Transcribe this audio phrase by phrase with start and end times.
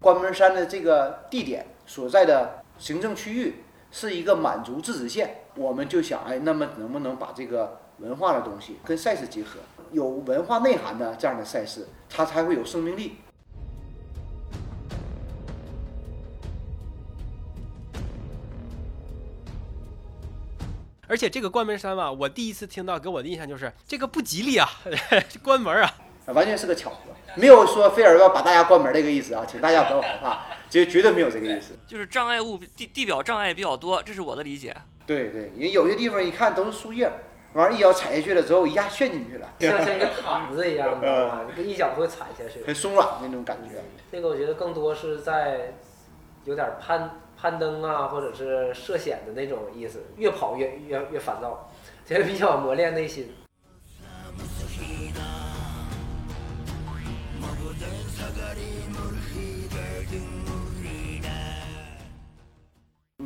[0.00, 3.56] 关门山的这个地点所在的行政区域
[3.90, 9.60] 是一个满族自治县，我们就想，哎，那么能不能把这个文化的东西跟赛事结合，
[9.92, 13.16] 有文化内涵的这样的赛事，它才会有生命力。
[21.06, 24.66] 而且这个关门山吧，我第一次听到，给我的印象就是这个不吉利啊，
[25.44, 25.92] 关门啊，
[26.26, 26.96] 完全是个巧合，
[27.36, 31.74] 没有说非要要把大家关门这个意思啊，请大家不要害怕， 绝绝对没有这个意思。
[31.86, 34.74] 就是障碍物地地表障碍比较多，这是我的理解。
[35.06, 37.10] 对对，因为有些地方一看都是树叶，
[37.52, 41.40] 完了，一脚踩下去了之后，一下陷进去了，像像一个毯子一样， 你知道吗？
[41.56, 43.80] 一脚会踩下去，很松软那种感觉。
[44.10, 45.74] 这个我觉得更多是在
[46.44, 47.18] 有点攀。
[47.42, 51.70] 攀登啊，或者是涉险的那种意思，越跑越越越烦躁，
[52.04, 53.34] 这个比较磨练内心。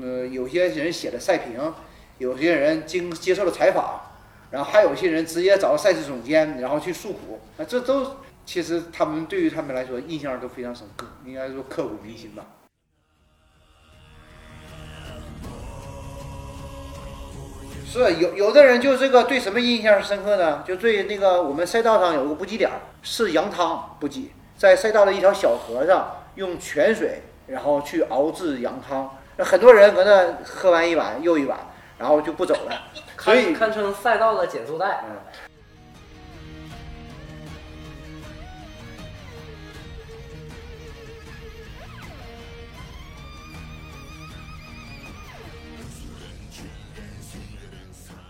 [0.04, 1.58] 呃，有些人写了赛评，
[2.18, 4.02] 有些人经接受了采访，
[4.50, 12.44] 然后还有些人直接找赛事总监，然后去诉苦，那这都其实他们对于他们来说印象都非常深刻，应该说刻骨铭心吧。
[17.86, 20.62] 是有有的人就这个对什么印象深刻呢？
[20.66, 22.70] 就对那个我们赛道上有个补给点
[23.02, 31.58] 是羊汤补给，在赛道的一条小河上用泉水，然后去熬制羊汤，很多人搁那喝完一碗又一碗，
[31.98, 32.82] 然后就不走了，
[33.18, 35.04] 所以堪称赛道的减速带。
[35.08, 35.16] 嗯。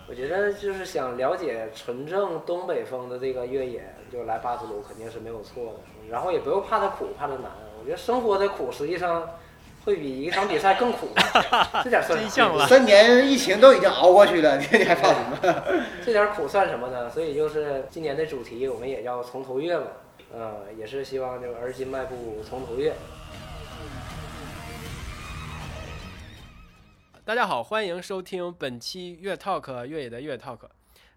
[0.07, 5.81] 我觉得就是想了解纯正东北风的这个越野，就来巴图鲁肯定是没有错的。
[6.09, 7.51] 然后也不用怕它苦，怕它难。
[7.81, 9.29] 我觉得生活的苦实际上
[9.85, 11.11] 会比一场比赛更苦。
[11.85, 12.67] 这点算什么？
[12.67, 15.39] 三年疫情都已经熬过去了，你你还怕什么？
[16.05, 17.11] 这点苦算什么呢？
[17.11, 19.87] 所以就是今年的主题，我们也叫从头越嘛。
[20.33, 22.95] 呃，也是希望就而今迈步从头越。
[27.27, 30.61] 大家好，欢迎收听本期越 talk 越野的越 talk。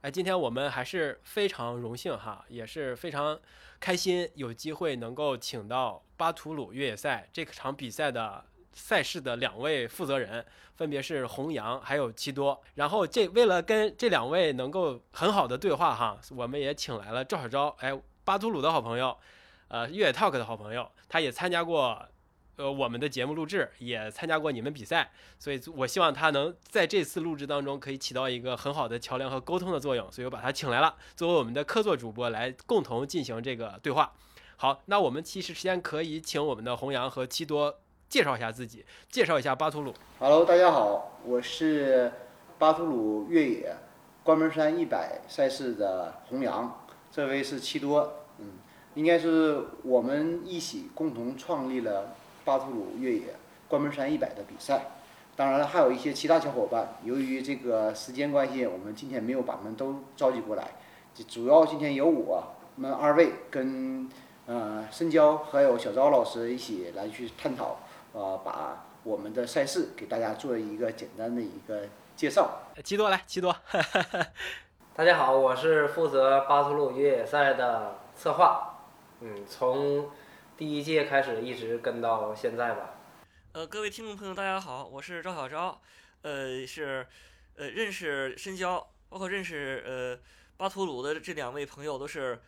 [0.01, 3.39] 哎，今天我们还是非常荣幸哈，也是非常
[3.79, 8.44] 开心，有机会能够请到巴图鲁越野赛这场比赛的
[8.77, 10.45] 赛事的两位负责人，
[10.75, 12.61] 分别是洪阳还有七多。
[12.75, 19.17] 然后这为了跟这两位能够很好的对话哈，我们也请来了赵小昭，哎，巴图鲁的好朋友，
[19.67, 22.07] 呃，越野 talk 的好朋友，他也参加过。
[22.57, 34.11] 呃，我们的节目录制也参加过你们比赛，所以我希望他能在这次录制当中可以起到一个很好的桥梁和沟通的作用，所以我把他请来了，作为我们的客座主播来共同进行这个对话。
[34.55, 37.79] 好，那我们其实先可以请我们的弘扬和七多
[38.09, 39.94] 介绍一下自己，介绍一下巴图鲁。
[40.19, 42.09] Hello，大家好，我是
[42.57, 43.75] 巴图鲁越野
[44.23, 46.79] 关门山一百赛事的弘扬，
[47.12, 48.53] 这位是七多，嗯，
[48.96, 52.16] 应该是我们一起共同创立了。
[52.46, 53.35] 巴图鲁越野
[53.67, 54.85] 关门山一百的比赛，
[55.35, 56.96] 当然了，还有一些其他小伙伴。
[57.03, 60.72] 由于这个时间关系，我们今天没有把他们都召集过来。
[61.28, 62.41] 主要今天由我
[62.78, 64.09] 们二位跟
[64.46, 67.79] 呃申娇还有小昭老师一起来去探讨，
[68.17, 72.63] 呃，把我们的赛事给大家做一个简单的一个介绍。
[72.83, 73.55] 七多来，七多。
[74.95, 78.79] 大家好，我是负责巴图鲁越野赛的策划。
[79.22, 80.09] 嗯，从。
[80.57, 82.95] 第一届开始一直跟到现在吧。
[83.51, 85.79] 呃，各位听众朋友，大家好，我是赵小昭，
[86.23, 87.05] 呃，是
[87.57, 90.17] 呃认识深交，包括认识呃
[90.57, 92.41] 巴图鲁的这两位朋友都是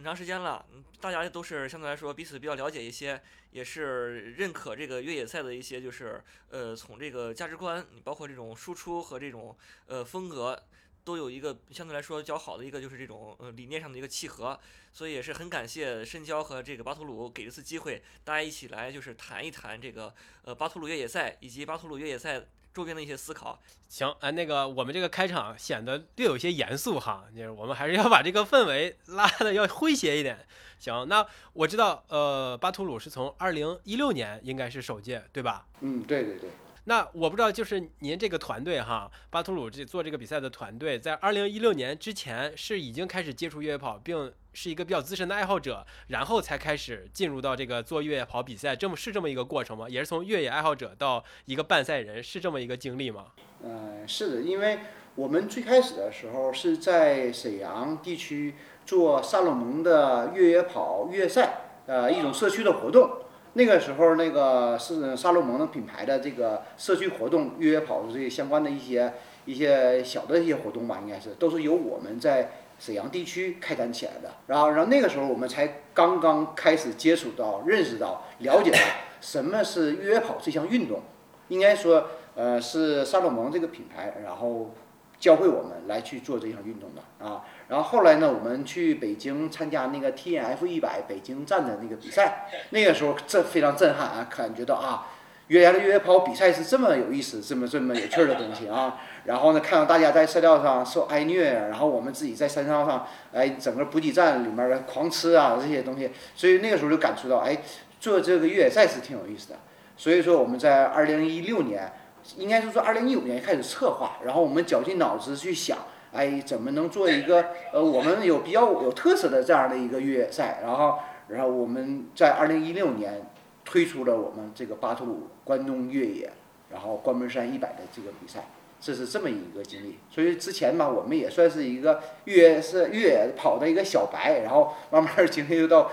[0.00, 0.64] 很长时间了，
[0.98, 9.54] 大家都是相对来说彼此比较了解一些，也是认可这个越野赛的一些就是呃从这个价值观，包括这种输出和这种
[9.88, 10.58] 呃风格。
[11.02, 14.60] 都有一个相对来说较好的一个，就是这种呃理念上的一个契合，
[14.92, 23.60] 所以也是很感谢深交和这个巴图鲁给这次机会，大家一起来就是谈一谈这个呃巴图鲁越野赛以及巴图鲁越野赛周边的一些思考。
[23.88, 30.46] 行，哎，那个我们这个开场显得略有些严肃哈，就是我们还是要把这个氛围拉的要诙谐一点。
[30.78, 35.66] 行，那我知道呃巴图鲁是从二零一六年应该是首届对吧？
[35.80, 36.50] 嗯，对对对。
[36.84, 49.88] 那我不知道，就是您这个团队哈，巴图鲁这做这个比赛的团队，在二零一六年之前是已经开始接触越野跑，并是一个比较资深的爱好者，然后才开始进入到这个做越野跑比赛，这么是这么一个过程吗？
[49.88, 53.26] 也是从越野爱好者到一个半赛人，是这么一个经历吗？
[53.62, 54.78] 嗯，是的，因为
[55.14, 58.54] 我们最开始的时候是在沈阳地区
[58.86, 63.10] 做萨洛蒙的越野跑越野赛，呃，一种社区的活动。
[63.54, 69.12] 那个时候那个是萨洛蒙的品牌的这个社区活动、越野跑的这相关的一些
[69.44, 74.34] 一些小的一些活动吧，应该是都是由我们在沈阳地区开展起来的。
[74.46, 78.78] 然后，然后那个时候我们才刚刚开始接触到、认识到、了解到
[79.20, 81.02] 什么是越野跑这项运动。
[81.48, 82.06] 应该说，
[82.36, 84.72] 呃，是萨洛蒙这个品牌，然后
[85.18, 87.44] 教会我们来去做这项运动的啊。
[87.70, 95.06] 然后后来呢，我们去北京参加那个 T N F 一百北京站的那个比赛，那个时候震非常震撼啊，感觉到啊，
[95.46, 99.00] 越野的越野跑比赛是这么有意思、这么这么有趣儿的东西啊。
[99.24, 107.56] 然后呢，看到大家在赛道上受挨虐，然后我们自己在山上上，哎，整个补给站里面的狂吃啊这些东西，所以那个时候就感触到，哎，
[108.00, 109.56] 做这个越野赛是挺有意思的。
[109.96, 111.92] 所以说我们在二零一六年，
[112.36, 115.78] 应该是说二零一五年开始策划，然后我们绞尽脑汁去想，
[116.12, 120.98] 哎，怎么能做一个呃我们有比较有特色的这样的一个越野赛，然后
[121.28, 123.30] 然后我们在二零一六年
[123.64, 126.30] 推出了我们这个巴图鲁关东越野，
[126.70, 128.46] 然后关门山一百的这个比赛，
[128.80, 129.98] 这是这么一个经历。
[130.10, 135.90] 所以之前吧，我们也算是一个越野是越野跑的一个小白，然后慢慢经历到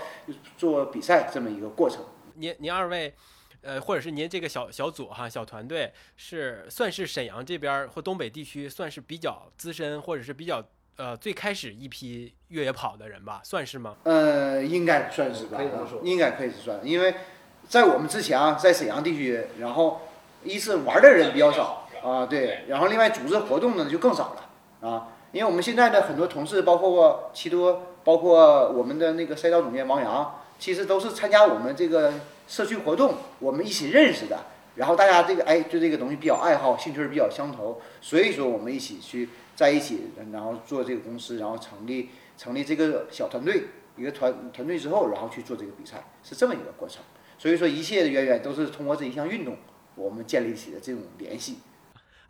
[0.56, 2.04] 做比赛这么一个过程。
[2.34, 3.14] 您您二位。
[3.60, 10.64] 呃，或者是您这个小小组哈，小团队是算是沈阳这边或东北地区算是比较资深，或者是比较
[10.96, 13.96] 呃最开始一批越野跑的人吧，算是吗？
[14.04, 15.58] 呃，应该算是吧，
[16.02, 17.14] 应该可以是算，因为
[17.68, 20.02] 在我们之前啊，在沈阳地区，然后
[20.44, 32.14] 一是玩的人比较少啊，对，然后另外组织活动的就更少了啊，因为我们现在的很多同事，包括七多，包括我们的那个赛道总监王洋，其实都是参加我们这个。
[32.48, 42.08] 社区活动，我们一起认识的，然后大家这个哎，对这个东西比较爱好，兴趣比较相投，所以说我们一起去在一起，然后做这个公司，然后成立
[42.38, 43.64] 成立这个小团队，
[43.96, 47.02] 一个团团队之后，然后去做这个比赛，是这么一个过程。
[47.36, 49.56] 所以说一切的渊源都是通过这一项运动，
[49.94, 51.58] 我们建立起的这种联系。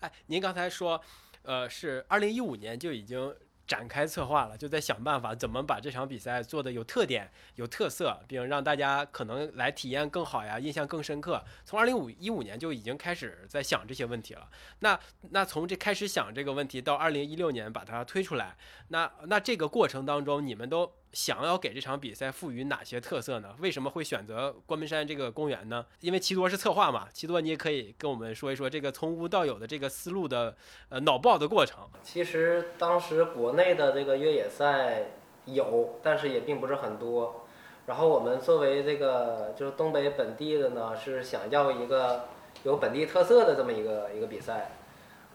[0.00, 1.00] 哎，您刚才说，
[1.42, 3.34] 呃，是二零一五年就已经。
[3.68, 11.44] 展开策划了，就在想办法怎么把这场比赛做得有特点、有特色，并让大家可能来体验更好呀，印象更深刻。
[11.66, 14.48] 从二零五一五年就已经开始在想这些问题了。
[14.78, 14.98] 那
[15.30, 18.56] 那从这开始想这个问题到二零一六年把它推出来，
[18.88, 20.90] 那那这个过程当中，你们都。
[21.12, 23.54] 想要给这场比赛赋予哪些特色呢？
[23.60, 25.84] 为什么会选择关门山这个公园呢？
[26.00, 30.54] 因为齐多是策划嘛，齐多你也可以跟我们说一说这个从无到有的这个思路的
[30.90, 31.88] 呃脑爆的过程。
[32.02, 35.04] 其实当时国内的这个越野赛
[35.46, 37.46] 有，但是也并不是很多。
[37.86, 42.26] 然后我们作为这个就是东北本地的呢，是想要一个
[42.64, 44.72] 有本地特色的这么一个一个比赛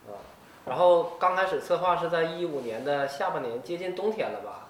[0.06, 0.14] 啊。
[0.66, 4.63] 然后刚开始策划是在一五年的下半年，接近冬天了吧。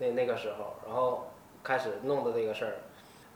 [0.00, 1.30] 那那个时候，然后
[1.62, 2.72] 开始弄的这个事儿，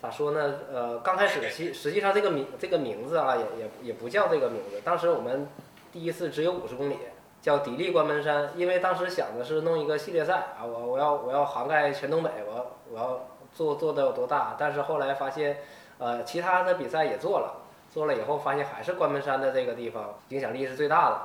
[0.03, 0.55] 咋说呢？
[0.73, 4.81] 呃，刚开始其实际上这个名这个名字啊，也也也不叫这个名字。
[4.83, 5.47] 当时我们
[5.93, 6.99] 第一次只有五十公里，
[7.41, 14.57] 叫砥砺关门山，因为当时想的是弄一个系列赛啊，我我要我要涵盖全东北，我我要做做的有多大？
[14.59, 15.59] 但是后来发现，
[15.99, 17.63] 呃，其他的比赛也做了，
[17.93, 21.21] 做了以后发现还是关门山的这个地方影响力是最大的，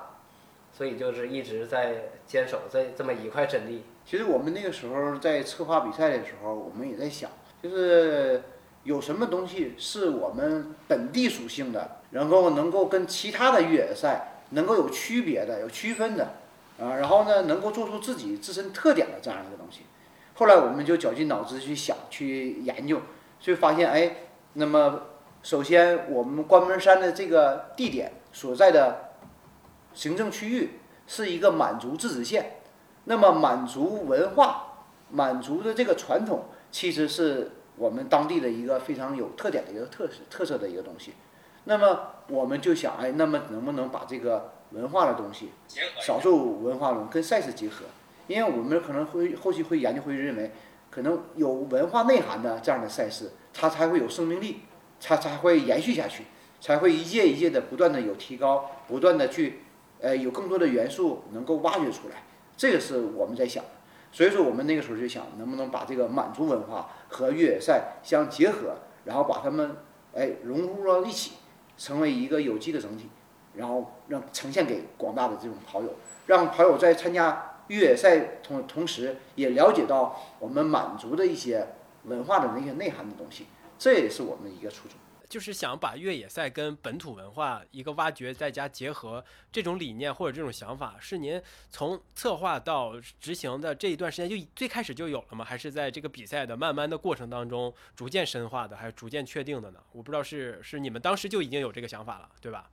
[0.73, 3.83] 所以就是一直在坚守这这么一块阵地。
[4.05, 7.29] 其实我们那个时候在策划比赛的时候，我们也在想，
[7.61, 8.43] 就是
[8.83, 16.35] 有什么东西是我们本地属性的，然后能够跟其他的越野赛能够有区别的、有区分的，
[16.79, 19.81] 啊，然后呢能够做出自己自身特点的这样一个东西。
[20.35, 23.01] 后来我们就绞尽脑汁去想、去研究，
[23.39, 24.15] 就发现，哎，
[24.53, 25.01] 那么
[25.43, 29.11] 首先我们关门山的这个地点所在的
[29.93, 32.57] 行政区域是一个满族自治县。
[33.05, 41.13] 那么满族文化、满族的这个传统，其实是我们当地的一个非常有特点的一个特特色的一个东西。
[41.63, 45.49] 那么我们就想，哎，那么能不能把这个文化的东西，
[46.05, 47.85] 少数文化中跟赛事结合？
[48.27, 50.51] 因为我们可能会后期会研究会认为，
[50.91, 54.61] 可能有文化内涵的这样的赛事，它才会有生命力，
[55.01, 56.25] 它才会延续下去，
[56.61, 59.61] 才会一届一届的不断的有提高，不断的去，
[60.01, 62.23] 呃，有更多的元素能够挖掘出来。
[62.55, 63.69] 这个是我们在想的，
[64.11, 68.75] 所以说我们那个时候就想，能不能把这个满族文化和越野赛相结合，
[69.05, 69.77] 然后把它们
[70.13, 71.33] 哎融入到一起，
[71.77, 73.09] 成为一个有机的整体，
[73.55, 75.95] 然后让呈现给广大的这种跑友，
[76.27, 81.67] 让跑友在参加越野赛同同时，也了解到我们满族的一些
[82.05, 83.45] 文化的那些内涵的东西，
[83.77, 84.97] 这也是我们一个初衷。
[85.29, 95.45] 就是想把越野赛跟本土文化一个挖掘再加结合这种理念或者这种想法，是您从策划到执行的这一段时间就最开始就有了吗？
[95.45, 99.79] 还是在这个比赛的慢慢的过程当中逐渐深化的，还是逐渐确定的呢？
[99.91, 102.67] 我不知道是是你们当时就已经有这个想法了，对吧？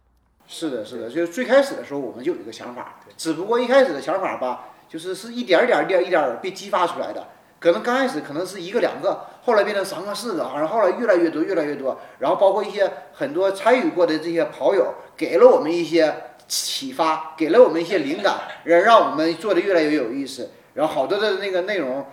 [0.49, 7.29] 是的，是的，就是最开始的时候我们就有一个想法，只不过一开始的想法吧，就是是一点儿点、一点一点被激发出来的。
[7.59, 16.15] 可能刚开始可能是一个两个，后来变成三个四个，然后后来越来越多越来越多，然后包括一些很多参与过的这些跑友，给了我们一些
[16.47, 20.51] 启发，给了我们一些灵感，让让我们做的越来越有意思。
[20.75, 22.05] 然后好多的那个内容，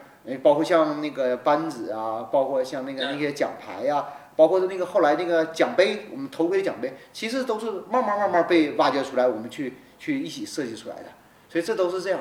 [0.41, 4.05] 包括像那个班子啊，包括像那个那些奖牌呀、
[4.37, 11.05] 包括那个后来那个奖杯，我们头盔奖杯，其实都是慢慢慢慢被挖掘出来，我们去去一起设计出来的。
[11.49, 12.19] 所以这都是这样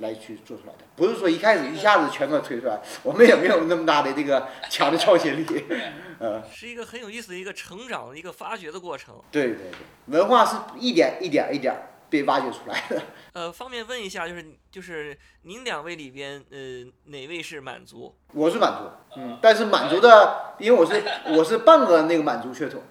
[0.00, 5.64] 来去做出来的，不是说一开始一下子全给推出来，我们也没有那么大的这个强的创新力。
[6.18, 9.20] 呃， 是一个很有意思的一个成长的、一个发掘的过程。
[9.30, 11.74] 对对对，文化是一点一点一点
[12.08, 13.02] 被挖掘出来的。
[13.34, 18.14] 呃，方便问一下，就是就是您两位里边，呃，哪位是满族？
[18.32, 21.02] 我是满族，嗯，但是满族的，因为我是
[21.36, 22.82] 我是半个那个满族血统，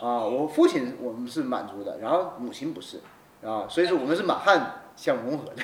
[0.00, 3.00] 啊，我父亲我们是满族的，然后母亲不是，
[3.44, 5.62] 啊，所以说我们是满汉相融合的。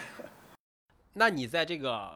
[1.14, 2.10] 那你在这个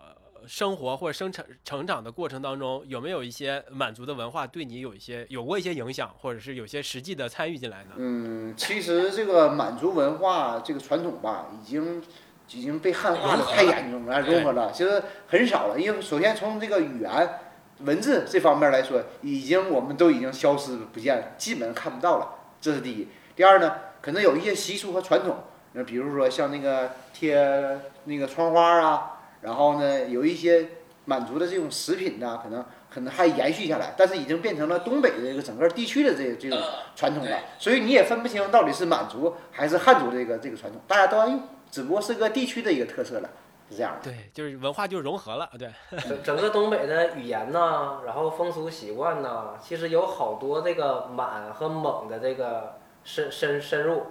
[0.47, 7.91] 生活或者生成成长的过程当中，有没有一些满族的文化对你有一些有过一些影响，或者是有些实际的参与进来呢？
[7.97, 12.03] 嗯，其实这个满族文化这个传统吧，已经
[12.51, 15.79] 已经被汉化的太严重了，融合了，其实很少了。
[15.79, 17.41] 因为首先从这个语言、
[17.81, 22.29] 文字这方面来说，已经我们都已经消失不见了，基本看不到了，
[22.61, 23.09] 这是第一。
[23.37, 25.37] 第二呢，可能有一些习俗和传统，
[25.79, 30.71] 那比如说像那个贴那个窗花啊，然后呢，有一些
[31.05, 36.59] 满族的这种食品呢，可能可能还延续下来，但是已经变成了东北的这个整个地区的这这种
[36.97, 43.31] 传统了，所以你也分不清到底是满族还是汉族这个这个传统，大家都爱用，只不过是个地区的一个特色了，
[43.71, 44.11] 是这样的。
[44.11, 45.71] 对，就是文化就融合了，对，
[46.09, 54.03] 整整个东北的语言呐，然后风俗习惯呐，其实有好多这个满和蒙的这个深深深入，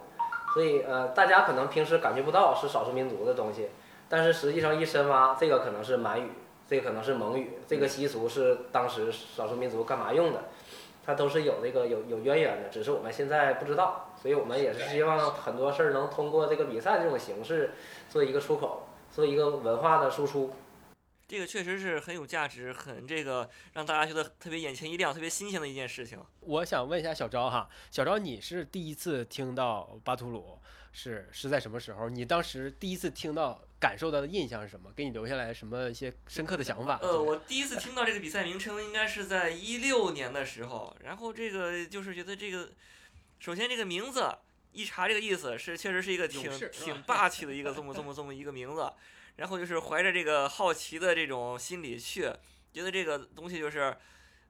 [0.57, 3.69] 所以呃，大家可能平时感觉不到是少数民族的东西，
[4.09, 6.31] 但是实际上一深挖，这个可能是满语，
[6.67, 10.45] 这个可能是蒙语，这个习俗是当时少数民族干嘛用的，
[11.05, 17.73] 它都是有这个有有渊源的，只是我们现在不知道，所以我们也是希望很多事儿能通过这个比赛这种形式
[18.09, 20.51] 做一个出口，做一个文化的输出。
[21.27, 26.17] 这个确实是很有价值，很这个让大家觉得特别眼前一亮、特别新鲜的一件事情。
[26.39, 30.57] 我想问一下小昭哈，小昭你是第一次听到巴图鲁
[30.93, 32.07] 是是在什么时候？
[32.07, 34.89] 你当时第一次听到感受到的印象是什么？
[34.95, 36.97] 给你留下来什么一些深刻的想法？
[37.01, 42.69] 呃，我第一次听到这个比赛名称应该是在一六年的时候，然后这个就是觉得这个，
[43.39, 44.33] 首先这个名字
[44.71, 48.89] 一查这个意思是确实是一个挺挺霸气的一个这么这么这么一个名字，
[49.37, 52.31] 然后就是怀着这个好奇的这种心理去，
[52.71, 53.97] 觉得这个东西就是，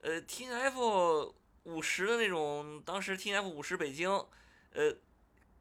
[0.01, 4.09] 呃，T N F 五十的那种，当时 T N F 五十北京，
[4.73, 4.93] 呃。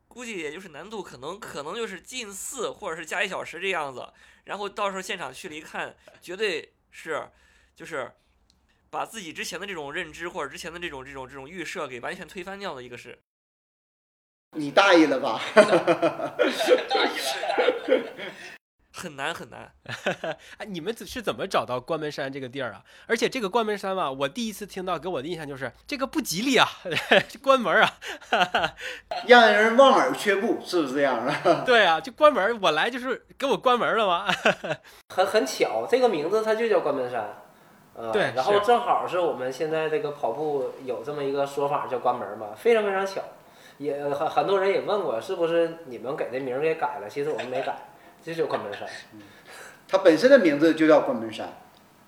[0.09, 4.09] 估计也就是难度可能可能就是近似或者是加一小时这样子，
[4.45, 7.29] 然后到时候现场去了一看，绝对是
[7.75, 8.13] 就是
[8.89, 13.19] 把自己之前的这种认知或者之前的这种这种这种预设给完全推翻掉的一个是。
[14.53, 15.41] 你大意了吧？
[18.97, 19.71] 很难很难，
[20.57, 22.83] 哎，你们是怎么找到关门山这个地儿啊？
[23.07, 26.67] 而且这个关门山吧，我第一次听到，给我的印象就是这个不吉利啊，
[27.43, 27.93] 关门啊，
[29.29, 31.63] 让人望而却步，是不是这样的？
[31.67, 34.27] 对啊，就关门，我来就是给我关门了吗？
[35.11, 37.43] 很很巧，这个名字它就叫关门山，
[37.95, 43.21] 呃，对然后正好是我们现在这个跑步有这么一个说法叫关门嘛，非常非常巧，
[43.77, 47.77] 也很很多人也问过是不是你们给这名儿给改了，其实我们没改，
[48.27, 48.89] 这就关门山。
[49.87, 51.59] 它本身的名字就叫关门山，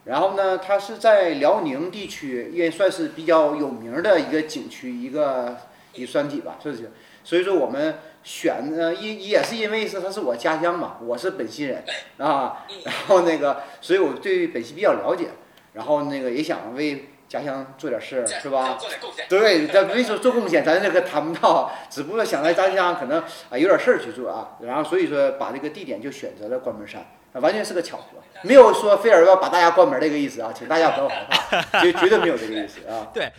[0.05, 5.57] 然后呢，它是在辽宁地区也算是比较有名的一个景区，一个
[5.93, 6.91] 一个山体吧，是不是。
[7.23, 11.85] 所以说我们选呢，因也是因为是它是我家乡嘛，我是本溪人
[12.17, 15.29] 啊，然后那个，所以我对本溪比较了解，
[15.75, 18.75] 然后那个也想为家乡做点事儿，是吧？
[18.79, 19.27] 做点贡献。
[19.29, 23.21] 对，咱没说做贡献，咱这个谈不到，只不过想在家乡可能
[23.51, 31.27] 啊有点事儿去做啊，然后所以说把这个地点就选择了关门山，啊完全是个巧合，没有说非要要把大家关门这个意思啊，请大家不要害
[31.61, 33.09] 怕， 绝绝对没有这个意思啊。
[33.13, 33.31] 对，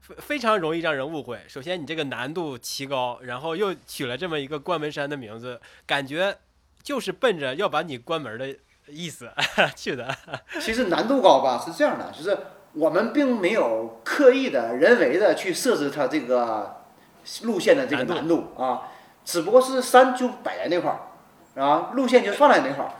[0.00, 1.38] 非非常容易让人误会。
[1.46, 6.36] 首先，你这个难度奇高，然后又取了这么一个关门山的名字，感觉
[6.82, 8.54] 就是奔着要把你关门的
[8.88, 9.30] 意思
[9.76, 10.14] 去的。
[10.60, 12.36] 其实难度高吧是这样的，就是
[12.74, 16.82] 我们并没有刻意的人为的去设置它这个
[17.42, 18.82] 路线的这个难难度啊，
[19.24, 22.90] 只不过是山就摆在那块儿，啊，路线就放在那块儿。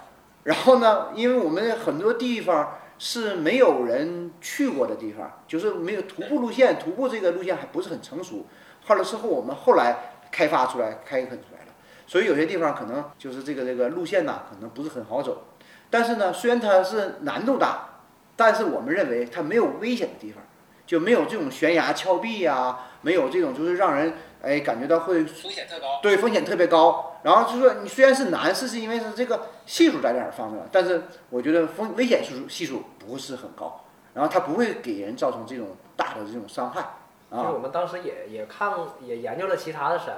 [0.44, 8.46] 然后呢，因为我们很多地方是没有人去过的地方，就是没有徒步路线，徒步这个路线还不是很成熟。
[8.84, 9.96] 后来之后，我们后来
[10.30, 11.72] 开发出来、开垦出来了，
[12.06, 15.44] 所以有些地方可能就是这个这个路线呐，可能不是很好走。
[15.90, 17.93] 但是呢，虽然它是难度大，
[18.36, 20.42] 但是我们认为它没有危险的地方，
[20.86, 26.00] 就没有这种悬崖峭壁呀、没有这种就是让人哎感觉到会风险特高。
[26.02, 27.10] 对风险特别高。
[27.22, 36.82] 然后就说你虽然是难，是是因为是这个系数在那儿放着，但是我觉得风危险系数系数不是很高，然后它不会给人造成这种大的这种伤害
[37.30, 37.58] 啊其实我。
[37.60, 40.14] 们当时也也看也研究了其他的山，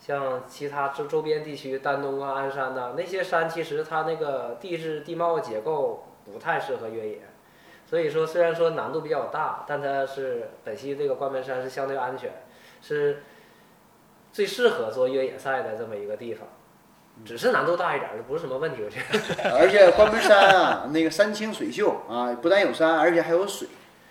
[0.00, 7.20] 像其他周周边地区，丹东啊、鞍山呐、那些山，其实它那个地质地貌结构不太适合越野，
[7.90, 12.30] 所以说虽然说难度比较大，但它是本溪这个关门山是相对安全，
[12.80, 13.24] 是
[14.32, 16.46] 最适合做越野赛的这么一个地方。
[17.24, 19.50] 只是难度大一点儿，这不是什么问题，我觉得。
[19.58, 23.66] 而且关门山啊，那个山清水秀啊，不但有山，而且还有水，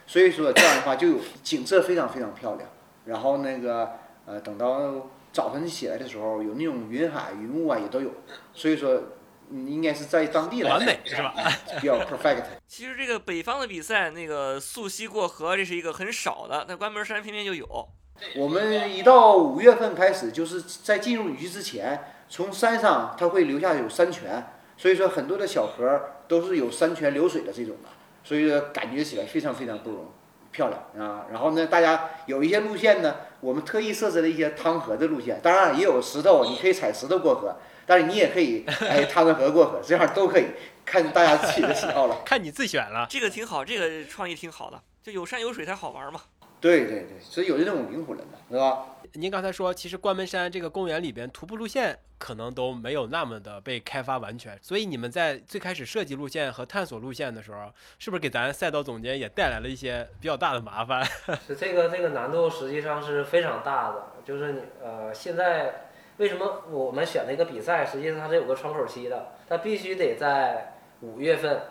[0.05, 2.69] 所以说这样的话就有景色非常非常漂亮。
[3.05, 3.91] 然后那个
[4.25, 8.11] 呃，等到早晨起来的时候，有那种云海云雾啊，也都有。
[8.53, 9.01] 所以说，
[9.51, 11.33] 嗯，应该是在当地来完美是吧？
[11.81, 12.43] 比较 perfect。
[12.67, 17.89] 其实这个北方的比赛，那个溯溪过河，这是一个很少的，但关门山偏偏就有。
[18.35, 24.45] 我们一到五月份开始，就是在进入雨季之前，从山上它会留下有山泉，
[24.77, 27.89] 所以说很多的小河都是有山泉流水的这种的，
[28.23, 30.11] 所以说感觉起来非常非常不容
[30.51, 31.25] 漂亮啊。
[31.31, 37.55] 然后呢，大家有一些路线呢，我们特意设置了一些趟河的路线，当然也有石头，你可以踩石头过河，
[37.89, 40.45] 但是你也可以 哎趟着河过河，这样都可以，
[40.85, 42.21] 看大家自己的喜好了。
[42.23, 43.07] 看你自选了。
[43.09, 46.21] 这个挺好，这个创意挺好的，就有山有水才好玩嘛。
[46.61, 48.85] 对对对，所以有这种灵魂的，是吧？
[49.13, 61.03] 您刚才说，其实关门山这个公园里边徒步路线可能都没有那么的被开发完全，所以你们在最开始设计路线和探索路线的时候，是不是给咱赛道总监也带来了一些比较大的麻烦？
[61.47, 65.88] 是这个这个难度实际上是非常大的，就是你呃现在
[66.19, 71.61] 为什么我们选那个比赛，实际上它是有个窗口期的，它必须得在五月份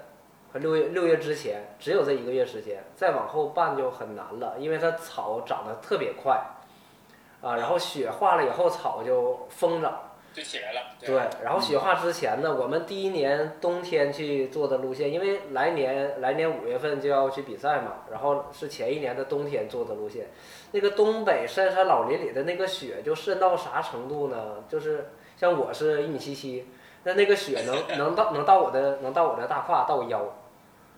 [0.51, 6.43] 和六月六月之前，只有这一个月时间，再往后办就很难了，因为它草长得特别快，
[7.43, 10.01] 啊，然后雪化了以后草就疯长。
[10.39, 10.81] 就起来了。
[11.01, 20.27] 对，然后雪化之前呢，我们第一年冬天去做的路线，因为来年来年五月份就要去比赛嘛，然后是前一年的冬天做的路线。
[20.71, 24.65] 那个东北深山老林里的那个雪就深到啥程度呢？
[24.69, 26.69] 就是像我是一米七七，
[27.03, 30.23] 那那个雪能能到能到我的能到我的大胯到我腰，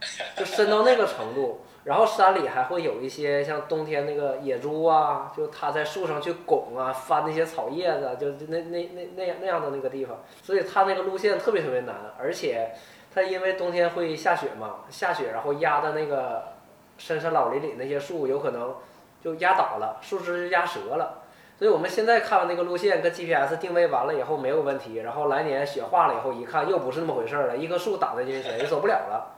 [0.37, 1.61] 就深到那个程度。
[1.83, 12.73] 然后山里还会有一些像冬天那个野猪啊，就它在树上去拱啊，翻那些草叶子，就那那那那样那样的那个地方，所以它那个路线特别特别难，而且
[13.15, 16.53] 它因为冬天会下雪嘛，下雪然后压的那个
[16.99, 18.77] 深山老林里那些树有可能
[19.25, 21.23] 就压倒了，树枝就压折了。
[21.59, 29.35] 所以我们现在看完那个路线跟 GPS 定位完了以后没有问题，然后来年雪化了以后一看又不是那么回事儿了，一棵树挡在面前就走不了了。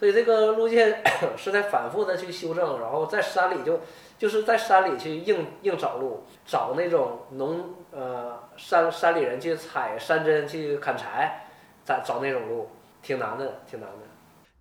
[0.00, 1.02] 所以这个路线
[1.36, 3.78] 是在反复的去修正，然后在山里就
[4.16, 11.44] 就是在山里去硬硬找路，找那种农呃山山里人去采山珍去砍柴，
[11.84, 12.70] 找找那种路，
[13.02, 14.09] 挺难的，挺难的。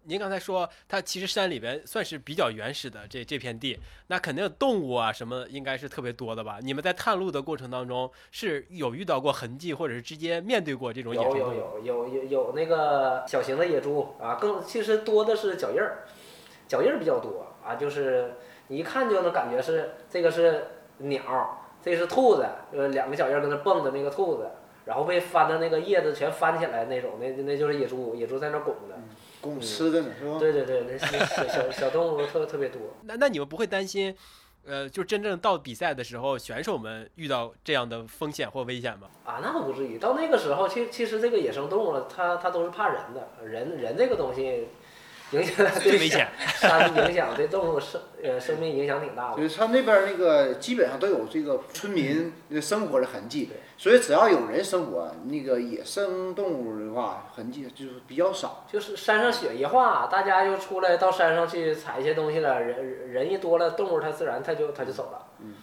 [0.10, 6.58] 您刚才说，它其实山里边算是比较原始的这这片地，那肯定动物啊什么应该是特别多的吧？
[6.63, 11.54] 你们在探路的过程当中是有遇到过痕迹，或者是直接面对过这种野有有生动物？
[11.54, 16.00] 有有有有那个小型的野猪啊，更其实多的是脚印儿，
[16.67, 18.34] 脚印儿比较多啊，就是
[18.69, 21.50] 你一看就能感觉是这个是鸟儿，
[21.84, 24.50] 这是兔子，呃，两个脚印儿跟那蹦的那个兔子，
[24.86, 28.98] 然后被翻的那个叶子全翻起来那种，那那就是野猪，野猪在那儿拱的。
[29.41, 30.38] 供吃的呢，是吧？
[30.39, 32.82] 对对对，那小小小小动物特特别多。
[33.04, 34.15] 那那你们不会担心，
[34.65, 39.08] 呃，就真正到比赛的时候，选手们遇到这样的风险或危险吗？
[39.25, 39.97] 啊，那倒不至于。
[39.97, 44.67] 到那个时候，其其实这个野生动物了，它它都是怕人的，人人这个东西
[45.38, 46.28] 影响对最危险。
[46.60, 49.38] 山影响对动物生呃生命影响挺大的。
[49.38, 58.65] 就是他那边儿那个基本上都有这个村民的生活的痕迹，所以只要有人生活，那个野生动物的话痕迹就是比较少。
[58.72, 65.28] 就是山上雪一化，大家就出来到山上去采一些东西了，人人一多了，动物它自然它就它就走了。
[65.42, 65.54] 嗯，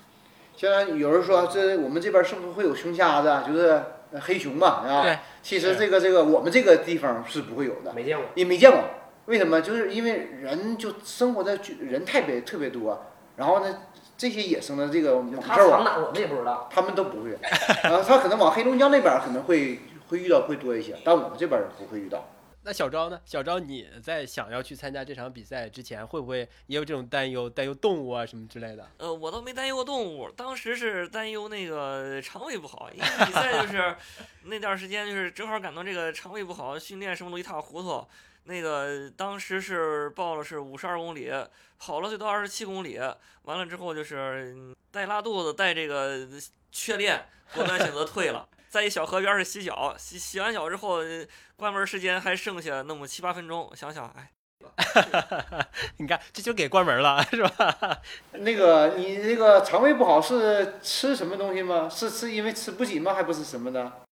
[0.57, 3.45] 现在有人说这我们这边儿是不是会有熊瞎子啊？
[3.47, 3.83] 就是
[4.21, 5.03] 黑熊嘛，啊？
[5.03, 5.19] 对。
[5.43, 8.27] 其实这个这个我们这个地方是不会有的，没见过。
[8.35, 8.81] 也没见过
[9.27, 9.61] 为什么？
[9.61, 13.83] 就是因为人就生活在居人特别特别多，然后呢，
[14.17, 16.69] 这些野生的这个猛他兽啊，藏哪我们也不知道。
[16.73, 17.39] 他们都不会。
[17.83, 22.25] 然后他可能往黑龙江那边可能会会遇到会多一些，但我们这边儿不会遇到。
[22.62, 23.21] 那小昭呢？
[23.25, 28.85] 小昭，你在想要去参加这场比赛之前，会不会也有这种担忧，担忧动物啊什么之类的？
[28.99, 33.95] 呃，我倒没担忧过动物，当时是担忧那个肠胃不好，因为比赛就是
[34.47, 38.05] 那段时间就是正好赶到这个肠胃不好，训练什么都一塌糊涂。
[38.47, 41.31] 那个当时是报了是五十二公里，
[41.79, 42.99] 跑了最多二十七公里，
[43.43, 46.27] 完了之后就是嗯带拉肚子，带这个
[46.71, 48.49] 缺练，果断选择退了。
[48.69, 54.31] 在一小河边儿是洗脚，洗洗完脚之后，呃关门时间还剩下那么七八分钟，想想哎。
[55.99, 58.01] 你看，这就给关门了，是吧？
[58.33, 61.89] 那个你这个肠胃不好是吃什么东西吗？
[61.89, 63.15] 是是因为吃不起吗？
[63.15, 64.06] 还不是什么的？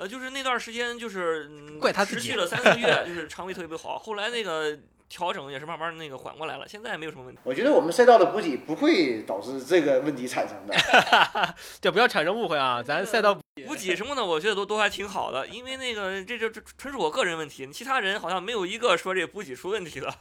[0.00, 3.98] 呃，就是那段时间，就是嗯怪他自己持续了三四个月，就是肠胃特别不好。
[3.98, 4.78] 后来那个
[5.10, 7.40] 调整也是慢慢那个缓过来了，现在没有什么问题。
[7.44, 10.74] 我觉得我们赛道的补给不会导致这个问题产生的。
[11.82, 12.82] 就不要产生误会啊！
[12.82, 13.42] 咱赛道补
[13.76, 20.14] 给什么的，我觉得都都还挺好的，因为那个这这这纯属我个人问题，其他人好像没有一个说这补给出问题的。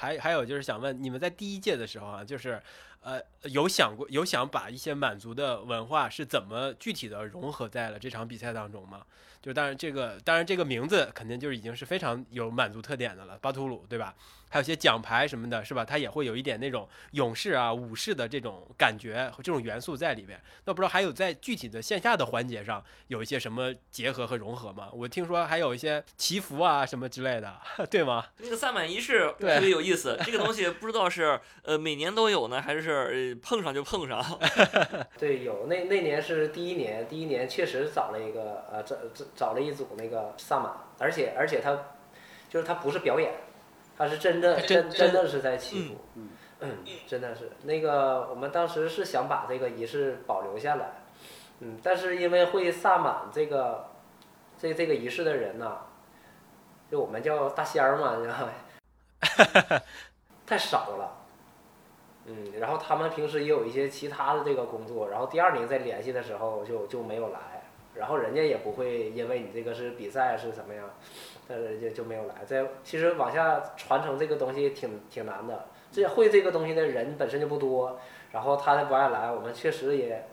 [0.00, 2.60] 还还有就是想问，你们在第一届的时候啊，就是
[3.02, 9.02] 呃有想过有想把一些满族的文化是怎么具体的融合在了这场比赛当中吗？
[9.42, 14.14] 就当然这个当然这个名字肯定就是已经是非常有满族特点的了，巴图鲁对吧？
[14.48, 15.82] 还有一些奖牌什么的，是吧？
[15.82, 20.38] 它也会有一点那种勇士啊、武士的这种感觉和这种元素在里边。
[20.66, 24.88] 那不知道还有在具体的线下的环节上有一些什么结合和融合吗？
[24.92, 27.58] 我听说还有一些祈福啊什么之类的，
[27.90, 28.26] 对吗？
[28.38, 34.22] 那个萨满仪式特别有意思，这个东西不知道是呃每年都有呢，还是呃碰上就碰上。
[35.18, 41.76] 对，有那那年是第一年，第一年确实找了一个呃找找找了一组那个萨满，而且而且他
[42.48, 43.32] 就是他不是表演，
[43.96, 46.28] 他是真的真真真的是在祈福，嗯
[46.60, 50.92] 嗯，真的是那个我们当时是想把这个仪式保留下来，
[51.60, 53.86] 嗯，但是因为会萨满这个
[54.58, 55.78] 这这个仪式的人呐、
[56.90, 59.80] 就我们叫大仙儿嘛，你知道吗？
[60.46, 61.21] 太少了。
[62.26, 67.62] 嗯，然后他们平时也有一些其他的这个工作，然后第二年再联系的时候就就没有来，
[67.94, 70.88] 然后人家也不会因为你这个是比赛是怎么样，
[71.48, 72.44] 但是人家就没有来。
[72.46, 77.98] 在其实往下传承这个东西挺挺难的，这会这个东西的人本身就不多，
[78.30, 80.24] 然后他再不爱来，我们确实也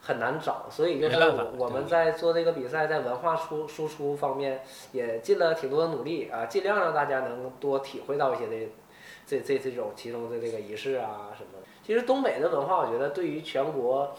[0.00, 8.68] 很难找，所以就是我我们在做这个比赛，在文化输输出方面也尽了挺多的努力啊，尽量让大家能多体会到一些这
[9.26, 11.66] 这这这种其中的这个仪式啊什么的。
[11.84, 14.16] 其实东北的文化，我觉得对于全国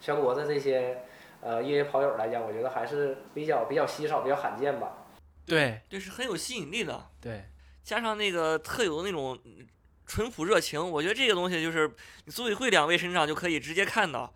[0.00, 1.02] 全国的这些
[1.40, 5.06] 呃越野跑友来讲，我觉得还是比较比较稀少、比较罕见吧。
[5.46, 7.44] 对这是很有吸引力的，对，
[7.82, 9.66] 加上那个特有的那种嗯
[10.04, 11.90] 淳朴热情，我觉得这个东西就是
[12.24, 14.32] 你组委会两位身上就可以直接看到，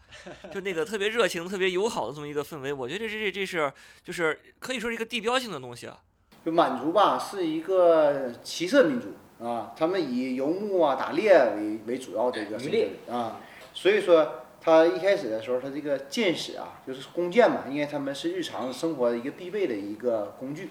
[0.52, 3.72] 就那个特别热情、特别友好的这么一个氛围，我觉得这这这是
[4.04, 5.98] 就是可以说是一个地标性的东西啊。
[6.44, 9.09] 就满族吧，是一个骑射民族
[9.42, 13.40] 啊，他们以游牧啊、打猎为为主要的一个生渔猎啊，
[13.72, 20.68] 所以说他一开始的时候，他这个箭矢啊，就是弓箭嘛，因为他们是日常生活的一个必备的一个工具，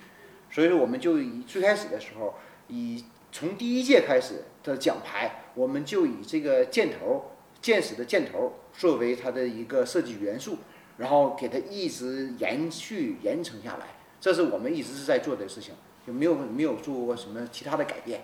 [0.51, 2.35] 所以说我们就以最开始的时候，
[2.67, 10.57] 以从第一届开始的奖牌，我们就以这个箭头、箭矢的箭头作为它的一个设计元素，
[10.97, 13.87] 然后给它一直延续延承下来。
[14.21, 15.73] 这是我们一直是在做的事情，
[16.05, 18.21] 就没有没有做过什么其他的改变。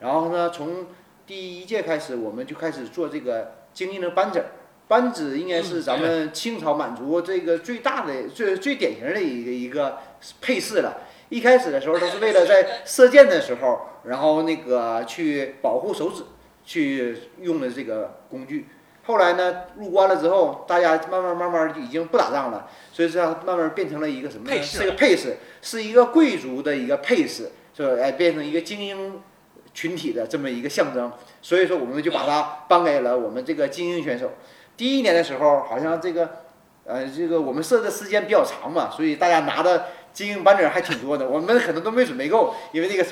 [0.00, 0.86] 然后呢，从
[1.26, 4.46] 第一届开始，我们就开始做这个精英的扳指儿。
[4.86, 9.98] 扳指应该是咱们清朝满族这个最大的、最最典型的一个一个
[10.40, 10.98] 配饰了。
[11.28, 16.22] 一开始的时候都是为了在射箭的时候，然后那个去保护手指，
[16.64, 18.66] 去用的这个工具。
[19.04, 24.56] 后来呢，入关了之后，大家慢慢慢慢就已经不打仗了，所以这样慢慢变成了一个什么呢？
[24.56, 28.02] 配饰这个配饰是一个贵族的一个配饰，是吧？
[28.02, 29.20] 哎，变成一个精英
[29.78, 31.12] 群体的这么一个象征。
[31.40, 34.32] 所以说，我们就把它颁给了我们这个精英选手。
[34.76, 36.28] 第一年的时候，好像这个，
[36.84, 41.26] 呃，这个我们设的时间比较长嘛，所以大家拿的精英扳指还挺多的。
[41.28, 43.06] 我们可能都没准备够，因为那个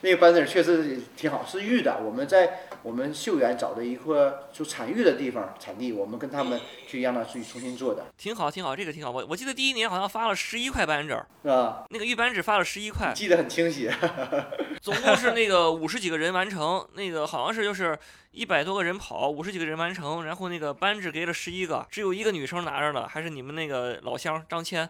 [0.00, 2.00] 那个扳指确实挺好，是玉的。
[2.04, 4.14] 我们在我们秀园找的一块
[4.52, 9.10] 就产玉的地方产地，我们跟他们去让他去重新做的，挺好，挺好，这个挺好。
[9.10, 11.84] 我我记得第一年好像发了十一块扳指，是吧？
[11.90, 13.90] 那个玉扳指发了十一块，记得很清晰。
[14.80, 16.86] 总共是那个五十几个人完成。
[16.94, 17.98] 那个好像是就是
[18.38, 24.88] 一百多个人跑，五十几个人完成，然后那个扳指给了十一个，只有一个女生拿着呢，还是你们那个老乡张骞。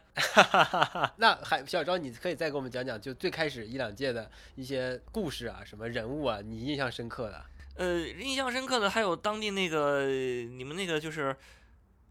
[1.16, 7.42] 那还小张，你可以再给我们讲讲，就最开始一两届的一些故事啊，什么人物啊，你印象深刻的。
[7.76, 11.34] 呃，印象深刻的还有当地那个你们那个就是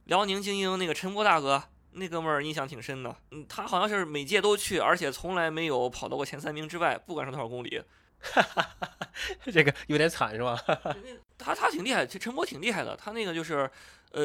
[0.05, 3.15] 辽宁精英那个陈波大哥，那哥们儿印象挺深的。
[3.29, 7.79] 嗯，他好像是每届都去，而且从来没有跑到过前三名之外，不管是多少公里。
[9.53, 10.59] 这个有点惨是吧？
[11.37, 12.95] 他他挺厉害，陈波挺厉害的。
[12.95, 13.69] 他那个就是
[14.11, 14.21] 呃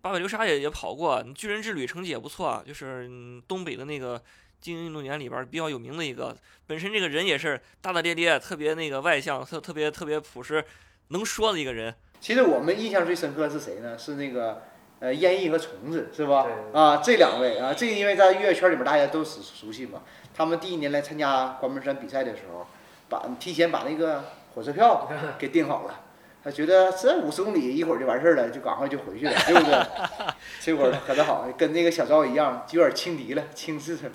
[0.00, 3.10] 八百流沙也也跑过，巨人之旅成绩也不错啊，就是
[3.48, 4.22] 东北的那个。
[4.62, 6.36] 精英运动员里边比较有名的一个，
[6.68, 10.64] 本身这个人也是大大咧咧，特别那个外向，特特别特别朴实，
[11.08, 11.92] 能说的一个人。
[12.20, 13.98] 其实我们印象最深刻是谁呢？
[13.98, 14.62] 是那个
[15.00, 16.46] 呃烟翼和虫子，是吧？
[16.72, 20.02] 啊，这两位啊，这个因为在越野圈里面大家都熟熟悉嘛。
[20.32, 22.64] 他们第一年来参加关门山比赛的时候，
[23.08, 25.10] 把提前把那个火车票
[25.40, 26.00] 给订好了。
[26.44, 30.34] 他觉得这五十公里一会儿就完事儿了，就赶快就回去了，对不对？
[30.60, 34.10] 这 会儿可得好，跟那个小赵一样，就有点轻敌了，轻视了。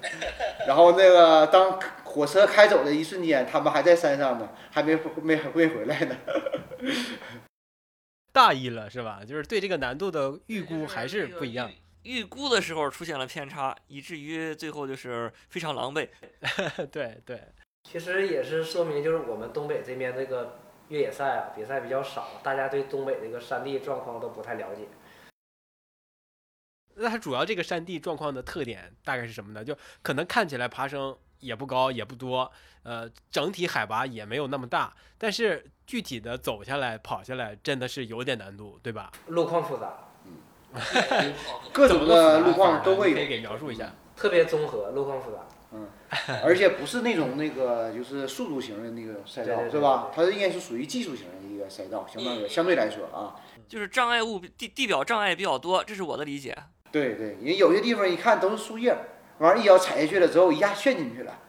[0.67, 6.17] 然后那个当火车开走的一瞬间，他们还在山上呢，还没没没回来呢。
[8.33, 9.21] 大意了是吧？
[9.25, 11.71] 就是对这个难度的预估还是不一样。
[12.03, 16.09] 预估的时候出现了偏差，以至于最后就是非常狼狈。
[16.91, 17.41] 对对，
[17.89, 20.59] 其实也是说明，就是我们东北这边这个。
[20.89, 24.88] 越野赛啊，比赛比较少，大家对东北这个山地状况都不太了解。
[26.95, 29.63] 那它主要这个山地状况的特点大概是什么呢？
[29.63, 39.12] 就可能看起来爬升也不高也不多，呃，整体海拔也没有那么大，但是具体的走下来跑下来真的是有点难度，对吧？
[39.28, 40.32] 路况复杂，嗯，
[41.71, 43.91] 各种的路况都会有，可以给描述一下。
[44.15, 45.45] 特别综合，路况复杂。
[46.09, 50.11] 嗯， 而且不是那种那个就是速度型的那个赛道，是吧？
[50.15, 53.35] 它应该是属于技术型的一个赛道，相当于相对来说啊，
[53.67, 56.55] 就是障碍物地地表障碍比较多，这是我的理解。
[56.91, 58.95] 对对，因为有些地方一看都是树叶，
[59.39, 61.39] 完了，一脚踩下去了之后一下陷进去了，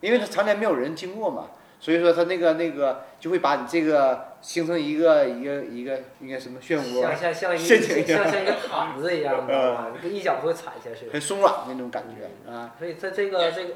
[0.00, 1.50] 因为它常年没有人经过嘛。
[1.80, 12.74] 所以说它那个那个就会把你这个形成一个一个一个应该什么漩涡， 像像像一个像像一个毯子一样的， 你一脚会踩下去，很松软那种感觉啊。
[12.78, 13.74] 所以它这个这个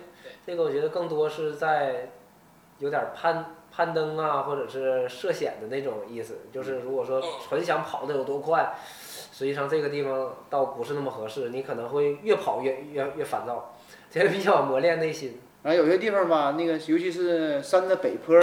[0.49, 2.09] 这个我觉得更多是在
[2.79, 6.39] 有点攀攀登啊，或者是涉险的那种意思。
[6.51, 8.73] 就是如果说纯想跑的有多快，
[9.31, 13.75] 实际上这个地方倒不是那么合适，你可能会越跑越越越烦躁，
[14.11, 15.39] 这个比较磨练内心。
[15.63, 18.41] 然后，有些地方吧，那个尤其是山的北坡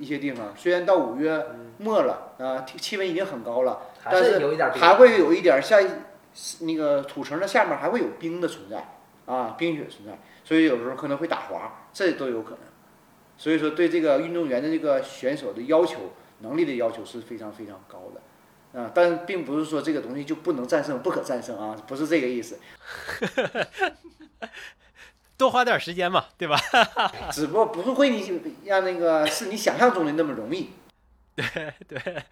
[0.00, 1.40] 一些地方，虽然到五月
[1.78, 4.40] 末了，啊，气温已经很高了，但是
[4.74, 5.80] 还会有一点像
[6.62, 12.60] 那个土层的下面还会有冰的存在，啊，冰雪存在，所以有时候可能会打滑，这都有可能。
[13.36, 22.60] 所以说，对这个运动员的这个选手的要求、能力的要求是非常非常高的，啊，但并不是说这个东西就不能战胜、不可战胜啊，不是这个意思。
[25.36, 26.56] 多花点时间嘛，对吧？
[27.32, 30.70] 只不过不是会你让那个是你想象中的那么容易。
[31.34, 31.44] 对
[31.88, 32.22] 对，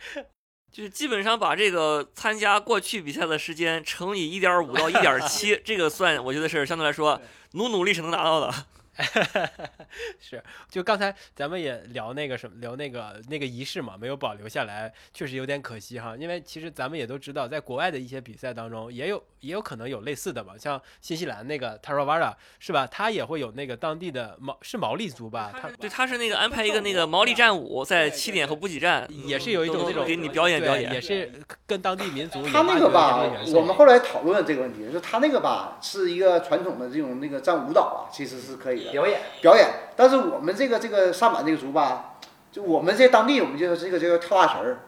[0.73, 7.21] 就是基本上把这个参加过去比赛的时间乘以一点五到一点七， 这个算我觉得是相对来说
[7.53, 8.53] 努努力是能达到的。
[10.21, 16.15] 是，就刚才咱们也聊那个什么，聊那个那个仪式嘛，没有保留下来，确实有点可惜哈。
[16.19, 22.87] 因为其实咱们也都知道，在国外的一些比赛当中，也有也有可能有类似的嘛，像新西兰那个 Tarawara 是吧？
[22.87, 25.51] 他也会有那个当地的毛是毛利族吧？
[25.59, 31.33] 他对，他是那个安排一个那个毛利战舞在起点和补给站，也是有一种那种给你表演表演，也是
[31.67, 32.47] 跟当地民族。
[32.47, 33.23] 他那个吧，
[33.55, 38.82] 我们后来讨论这个问题，就他那个吧是一个传统的这种那个战舞蹈啊，其实是可以。
[38.91, 42.17] 表演表演，但是我们这个这个萨满这个族吧，
[42.51, 44.79] 就我们在当地，我们就是这个这个跳大神儿，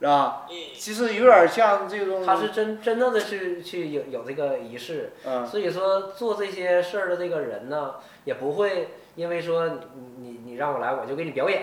[0.00, 0.46] 是吧？
[0.76, 2.24] 其实有点像这种。
[2.24, 5.12] 他是真真正的去去有有这个仪式，
[5.50, 9.78] 所以说做这些事儿的这个人呢，也不会因为说你
[10.18, 11.62] 你你让我来，我就给你表演。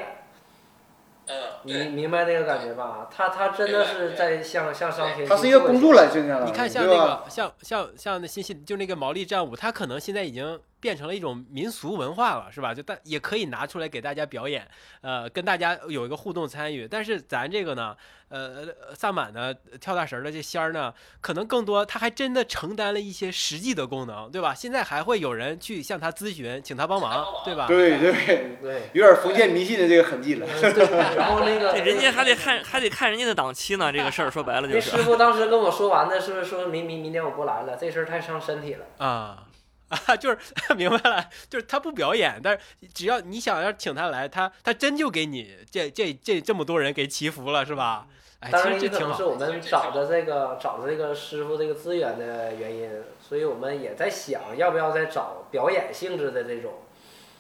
[1.64, 3.08] 你明白那个感觉吧？
[3.16, 5.28] 他他真的是在向向上天。
[5.28, 6.40] 他是一个工作了，现在。
[6.46, 10.60] 你看像那个像像像那新西就那个毛利战舞，他可能现在已经。
[10.84, 12.74] 变成了一种民俗文化了，是吧？
[12.74, 14.68] 就大也可以拿出来给大家表演，
[15.00, 16.86] 呃，跟大家有一个互动参与。
[16.86, 17.96] 但是咱这个呢，
[18.28, 24.54] 呃，萨满呢，跳大神的这仙儿呢，可能更多，他还真的承担了一些实际的功能，对吧？
[24.54, 27.66] 现在还会有人去向他咨询，请他帮忙，对吧？
[27.66, 30.46] 对对对，有点封建迷信的这个痕迹了。
[31.16, 33.90] 然后那个，人家还得看，还得看人家的档期呢。
[33.90, 34.90] 这个事儿说白了就是。
[34.90, 39.46] 师傅当时跟我说完的是不是说明明明天我不来了，这事儿太伤身体了啊。
[39.90, 40.38] 啊， 就是
[40.76, 48.08] 明白了，就是他不表演，但是只要你想要请他来，他他真就给你这这这这么多人给祈福了，是吧？
[48.40, 49.24] 哎，其实这挺好然也可能是。
[49.24, 52.90] 我们找的这个找的这个师傅这个资源的原因，
[53.22, 56.74] 所以我们也在想要不要再找表演性质的这种，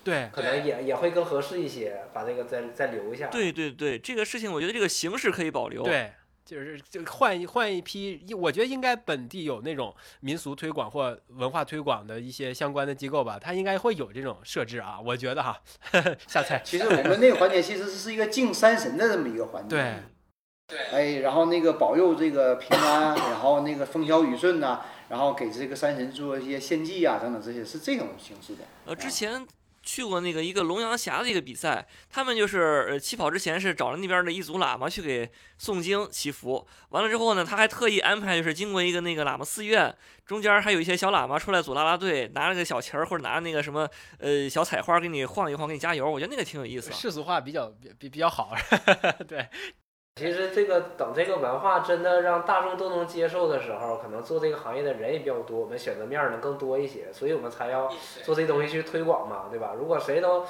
[0.03, 3.27] 对，可能也也会更合适一些，把这个再再留一下。
[3.27, 5.83] 对对对，这个事情我觉得这个形式可以保留。
[5.83, 6.13] 对，
[6.45, 15.57] 就是就换一换一批，我觉得应该本地有那种民俗推广或文化推广的一些相关的机构吧，它应该会有这种设置啊，我觉得哈，
[16.27, 16.61] 下菜。
[16.65, 20.03] 其实我们那个环节其实是一个敬山神的这么一个环节。
[20.67, 28.63] 对，哎，然后那个保佑这个平安，然后那个风调雨顺呐、然后给这个山神做一些献祭啊，等等这些是这种形式的。
[28.85, 29.45] 呃，之前
[29.83, 39.93] 去过那个一个龙阳峡的一个比赛，他们就是呃起跑之前是找了那边的一组喇嘛去给诵经祈福，完了之后呢，他还特意安排就是经过一个那个喇嘛寺院，
[40.25, 43.87] 中间还有一些小喇嘛出来组啦啦队，拿了个小旗儿或者拿那个什么
[44.19, 46.91] 呃小彩花给你晃一晃，给你加油，我觉得那个挺有意思。
[46.93, 48.55] 世俗化比较比比比较好，
[49.27, 49.47] 对，
[50.15, 57.91] 其实这个等这个文化真的让大众都能接受的时候，可能做这个行业的人也比较多，我们选择面儿能更多一些，所以我们才要
[58.23, 59.71] 做这东西去推广嘛，对吧？
[59.75, 60.45] 如果谁都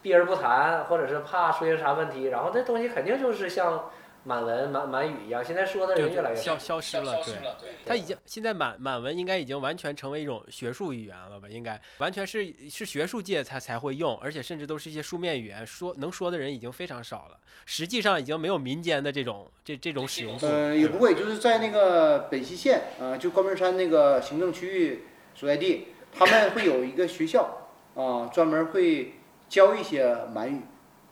[0.00, 3.90] 避而不谈，或者是怕出现啥问题，然后这东西肯定就是像
[4.24, 6.78] 满文、满满语一样，现在说的人越来越少消。
[6.78, 7.70] 消失了，对。
[7.86, 11.48] 他已经现在满满文应该已经完全成为一种学术语言了吧？
[11.48, 17.38] 应该完全是是学术界才才会用，而且甚至都是一些书面语言，说能说的人已经非常少了。
[17.64, 20.46] 实际上已经没有民间的这种这这种使用度。
[20.46, 25.04] 呃，也不会，就是在那个本溪县，呃，就关门山那个行政区域
[25.34, 29.14] 所在地，他们会有一个学校，啊、专门会
[29.48, 30.60] 教一些满语、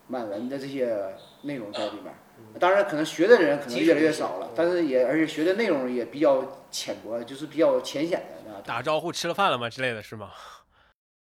[0.08, 2.16] 满文的这些内容在里面儿。
[2.58, 8.62] 当然，可能学的人可能越来越少了，但是也而且学的内容也比较浅薄，就是比较浅显的啊。
[8.64, 10.30] 打招呼吃了饭了吗之类的是吗？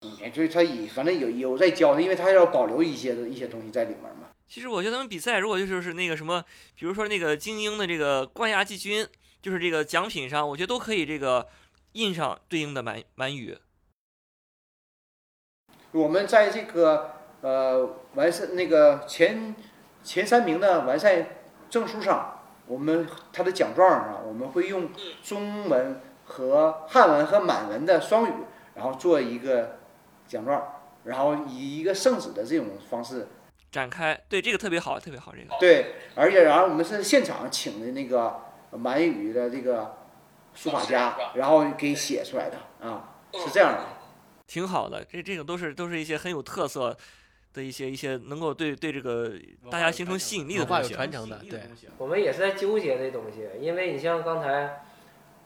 [0.02, 4.30] 嗯，就是他以反正有有在教的，因为他要保留一些的一些东西在里面嘛。
[4.48, 6.44] 其实我觉得他们比赛如果就是那个什么，
[6.76, 9.08] 比如说那个精英的这个冠亚季军，
[9.42, 11.48] 就是这个奖品上，我觉得都可以这个
[11.94, 13.58] 印上对应的满满语。
[15.92, 19.56] 我们在这个呃完事那个前
[20.04, 21.26] 前三名的完赛
[21.70, 24.90] 证书上，我们他的奖状上，我们会用
[25.24, 28.34] 中文和汉文和满文的双语，
[28.76, 29.78] 然后做一个
[30.28, 33.28] 奖状，然后以一个圣旨的这种方式，
[33.72, 39.98] 展开，对这个特别好，特别好，这个对，而且然后我们是现场请的那个满语的这个
[40.54, 43.80] 书法家，然后给写出来的啊，是这样的。
[44.46, 45.04] 挺好的。
[45.06, 46.96] 这这种都是都是一些很有特色
[47.54, 49.32] 的一些一些能够对对这个
[49.70, 50.94] 大家形成吸引力的话有东西。
[50.96, 51.62] 传承的，对。
[51.98, 54.82] 我们也是在纠结这东西，因为你像刚才，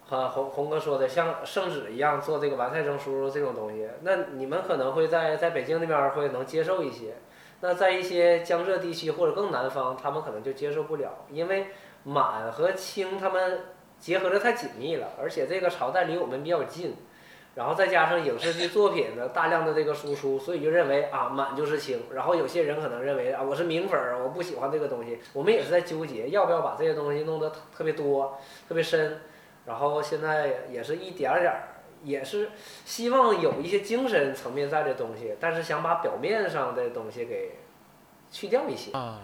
[0.05, 7.15] 和红红哥说的，像圣旨一样做这个完赛证书这种东西，那你们可能会在在北京那边儿会能接受一些，
[7.59, 11.67] 那在一些江浙地区或者更南方，他们可能就接受不了，因为
[12.03, 13.65] 满和清他们
[13.99, 16.95] 结合的太紧密了，而且这个朝代离我们比较近。
[17.57, 22.03] 然后再加上影视剧作品的大量的这个输出，所以就认为啊满就是清。
[22.13, 25.17] 然后有些人可能认为啊我是明粉儿，我不喜欢这个东西。
[25.33, 28.37] 我们也是在纠结要不要把这些东西弄得特特别多、
[28.69, 29.21] 特别深。
[29.65, 31.63] 然后现在也是一点儿点儿，
[32.03, 32.51] 也是
[32.85, 37.57] 希望有一些精神层面在的东西，但是想把表面上的东西给
[38.29, 38.91] 去掉一些。
[38.91, 39.19] 啊，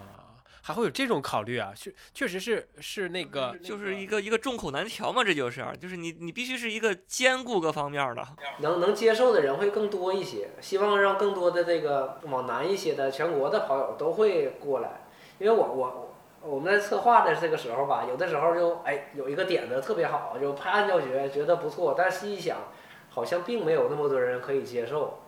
[0.66, 1.74] 还会有这种考虑啊？
[1.76, 8.26] 确确实是是那个，就是一个一个众口难调嘛，这就是，就是你你必须是一个兼顾各方面的。
[8.60, 15.02] 能能接受的人会更多一些，希望让更多的这个往南一些的全国的跑友都会过来，
[15.38, 22.56] 因为我我我们在策划的这个时候吧，有的时候就哎有一个点子特别好，就拍案叫绝，觉得不错，但是一想，
[23.10, 25.18] 好像并没有那么多人可以接受，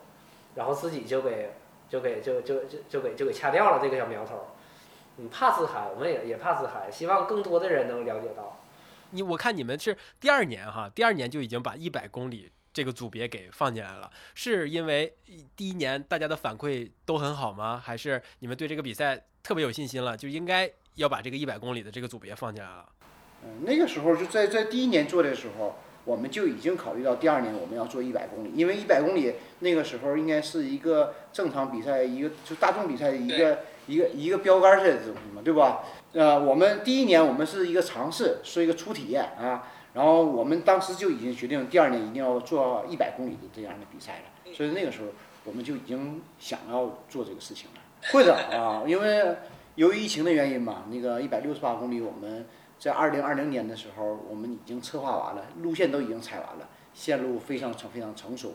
[0.55, 1.53] 然后自己就给
[1.87, 4.47] 就给就就就就给就给掐掉了这个小苗头。
[5.17, 8.61] 嗯，怕自嗨，我们也也怕自嗨，希望更多的人能了解到。
[9.11, 15.15] 你我看你们是第二年哈，第二年就已经把一百公里这个组别给放进来了，是因为
[15.55, 17.81] 第一年大家的反馈都很好吗？
[17.83, 22.85] 还是你们对这个比赛特别有信心了，就应该要把这个一百公里的这个组别放进来了？
[23.43, 35.83] 嗯，那个时候就在在第一年做的时候，我们就已经考虑到第二年我们要做一百公里，因为一百公里那个时候应该是一个正常比赛，一个就大众比赛的一个一个一个标杆似的东西嘛，对吧？
[36.13, 45.07] 呃，我们第一年我们是一个尝试，是一个初体验啊，然后我们当时就已经决定第二年一定要做一百公里的这样的比赛了，所以那个时候
[45.43, 47.81] 我们就已经想要做这个事情了。
[48.11, 49.35] 会的啊，因为
[49.75, 52.45] 由于疫情的原因嘛，那个一百六十八公里我们。
[52.79, 58.53] 在二零二零年的时候，我们已经策划完了，路线都已经踩完了，线路非常成非常成熟。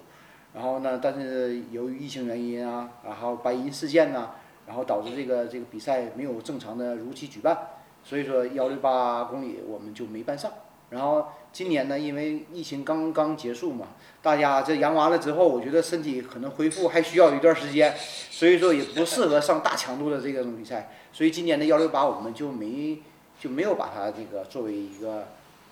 [0.55, 4.31] 然后呢，但是由于疫情原因啊，然后白银事件呐、
[4.67, 7.59] 然后导致这个这个比赛没有正常的如期举办。
[8.05, 10.51] 所以说幺六八公里我们就没办上。
[10.91, 13.89] 然后今年呢，因为疫情刚刚结束嘛，
[14.21, 20.91] 大家这阳完了之后，我觉得身体可能恢复还需要一段时间，所以说也不适合上大强度的这个种比赛。
[21.13, 22.99] 所以今年的幺六八我们就没
[23.41, 25.29] 就没有把它这个作为一个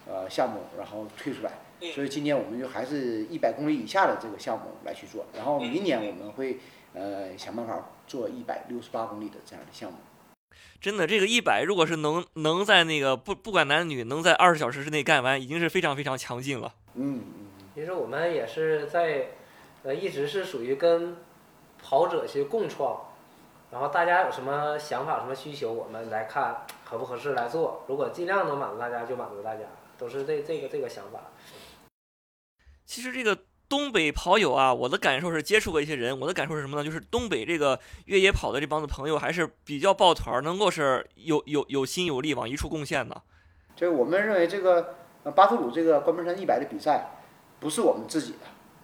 [0.08, 1.52] 呃项目，然后退出来。
[1.94, 6.58] 所以今年我们就还是一百公里以下的这个项目来去做，然后明年我们会
[6.94, 9.98] 呃想办法做一百六十八公里的这样的项目。
[10.80, 16.74] 真的，这个一百如果是能能在那个不不管男女能在二十小时之内干完，已经是非常非常强劲了。
[16.94, 17.46] 嗯嗯。
[17.74, 19.28] 其实我们也是在
[19.84, 21.16] 呃一直是属于跟
[21.82, 23.00] 跑者去共创，
[23.70, 27.84] 然后大家有什么想法、什么需求，我们来看合不合适来做。
[27.86, 29.62] 如果尽量能满足大家，就满足大家，
[29.96, 31.20] 都是这这个这个想法。
[32.84, 33.38] 其实这个
[33.70, 36.82] 东北跑友啊，我的感受是接触过一些人，我的感受是什么呢？
[36.82, 43.22] 就是东北这个越野跑的这帮子朋友还是比较抱团，能够是有有有心有力往一处贡献的。
[43.76, 47.12] 就是我们认为这个呃巴图鲁这个关门山一百的比赛，
[47.60, 48.38] 不是我们自己的，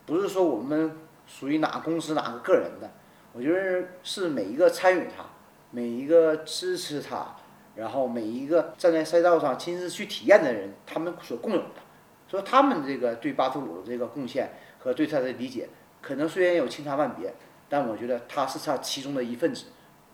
[0.06, 2.88] 不是说我们属于哪个公司哪个个人的，
[3.32, 5.24] 我觉得是每一个参与它，
[5.72, 7.34] 每一个支持它，
[7.74, 11.82] 然后每一个站在赛道上亲自去体验的人，他们所共有的。
[12.28, 14.50] 说他们这个对巴图鲁的这个贡献
[14.86, 15.68] 和对他的理解，
[16.00, 17.34] 可能虽然有千差万别，
[17.68, 19.64] 但我觉得他是他其中的一份子。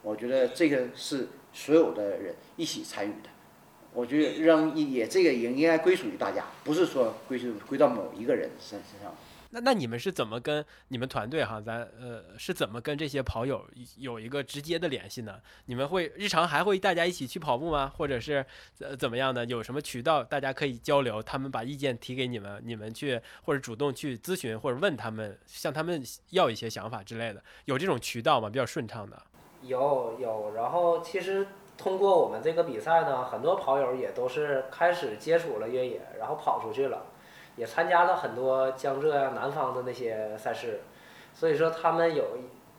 [0.01, 3.29] 我觉得这个是所有的人一起参与的。
[3.93, 9.15] 我觉得让也这个也应该归属于大家，不是说归属归到某一个人身身上。
[9.55, 13.63] 那那你们是怎么跟你们团队哈，咱呃是怎么跟这些跑友
[13.99, 15.39] 有一个直接的联系呢？
[15.67, 17.93] 你们会日常还会大家一起去跑步吗？
[17.95, 18.45] 或者是
[18.81, 19.45] 呃怎么样的？
[19.45, 21.23] 有什么渠道大家可以交流？
[21.23, 28.49] 他们把意见提给你们，你们去或者主动去咨询或者问他们，向他们要一些想法之类的，有这种渠道吗？
[28.49, 29.23] 比较顺畅的？
[29.61, 31.47] 有有，然后其实
[31.77, 37.05] 通过我们这个比赛呢，很多跑友也都是开始接触了越野，然后跑出去了。
[37.57, 40.81] 也参加了很多江浙呀、南方的那些赛事，
[41.35, 42.25] 所以说他们有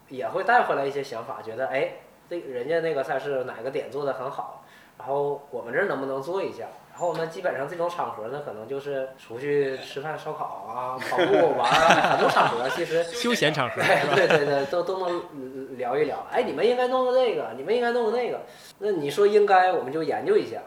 [0.10, 1.94] 也会带回来一些想法，觉得哎，
[2.30, 4.64] 这人家那个赛事哪个点做的很好，
[4.98, 6.66] 然后我们这儿能不能做一下？
[6.92, 13.82] 然后我们基本上这种场合呢，可能就是出去吃饭、烧烤啊、跑步玩啊， 很多场合其实休闲场合，
[14.16, 16.24] 对对对，都都能聊一聊。
[16.30, 18.42] 哎，你们应该弄个这个，你们应该弄个那个。
[18.78, 20.60] 那你说应该，我们就研究一下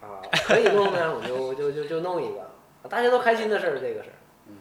[0.00, 2.53] 啊，可以弄呢，我就就就就弄一个。
[2.88, 4.10] 大家都开心的事儿，这个是。
[4.46, 4.56] 嗯，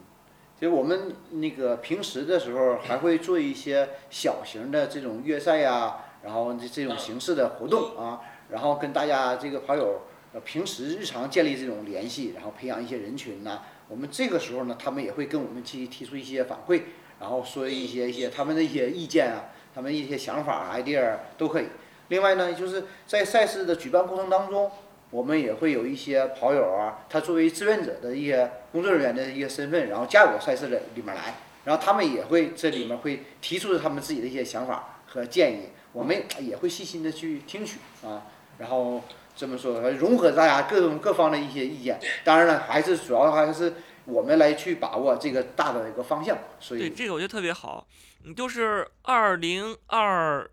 [0.59, 10.03] 就我们那个平时的时候还会做一些小型的这种越赛呀，然后这这种形式的活动啊，然后跟大家这个跑友
[10.45, 13.61] 平时日常建立这种联系，然后培养一些人群呐。
[13.89, 16.83] 我们这个时候呢，他们也会跟我们去提出一些反馈，
[17.19, 21.65] 然后说一些一些他们的一些意见啊，他们一些想法 idea 都可以。
[22.07, 24.71] 另外呢，就是在赛事的举办过程当中。
[25.13, 31.35] 我们也会有一些跑友啊，他作为志愿者的一些工作人员的一些身份，然后加入到赛事的里面来，
[31.65, 38.25] 然后他们也会这里面会提出他们自己的一些想法和建议，我们也会细心的去听取啊，
[38.57, 39.03] 然后
[39.35, 43.71] 这么说融合大家各种各方的一些意见，当然了，还是主要还是
[44.05, 47.85] 我们来去把握这个大的一个方向，所以对这个我觉得特别好，
[48.23, 50.49] 你就是二零二。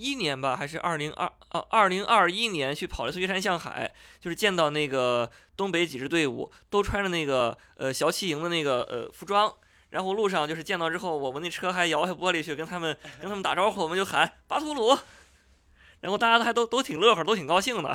[0.00, 1.64] 一年吧，还是二零二啊？
[1.68, 9.52] 二零二一年去跑了次月山向海，就是见到那个东北几支队伍都穿着那个呃小骑营的那个呃服装，
[9.90, 14.96] 然后路上就是见到之后，我们那车还摇下玻璃去跟他们跟他们打招呼，我们就喊巴图鲁，
[16.00, 17.94] 然后大家都还都都挺乐呵，都挺高兴的。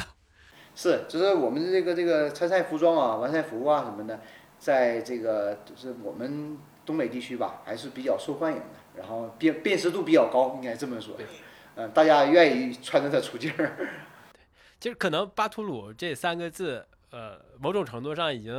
[0.76, 4.22] 是，就是我们这个这个参赛服装啊、完赛服啊什么的，
[4.60, 8.66] 在这个就是我们东北地区吧，还是比较受欢迎的，
[8.98, 11.16] 然后辨辨识度比较高，应该这么说。
[11.76, 13.76] 嗯，大家愿意穿着它出镜儿。
[13.78, 13.88] 对，
[14.80, 18.54] 其实可能巴图鲁这三个字，呃，某种程度上已经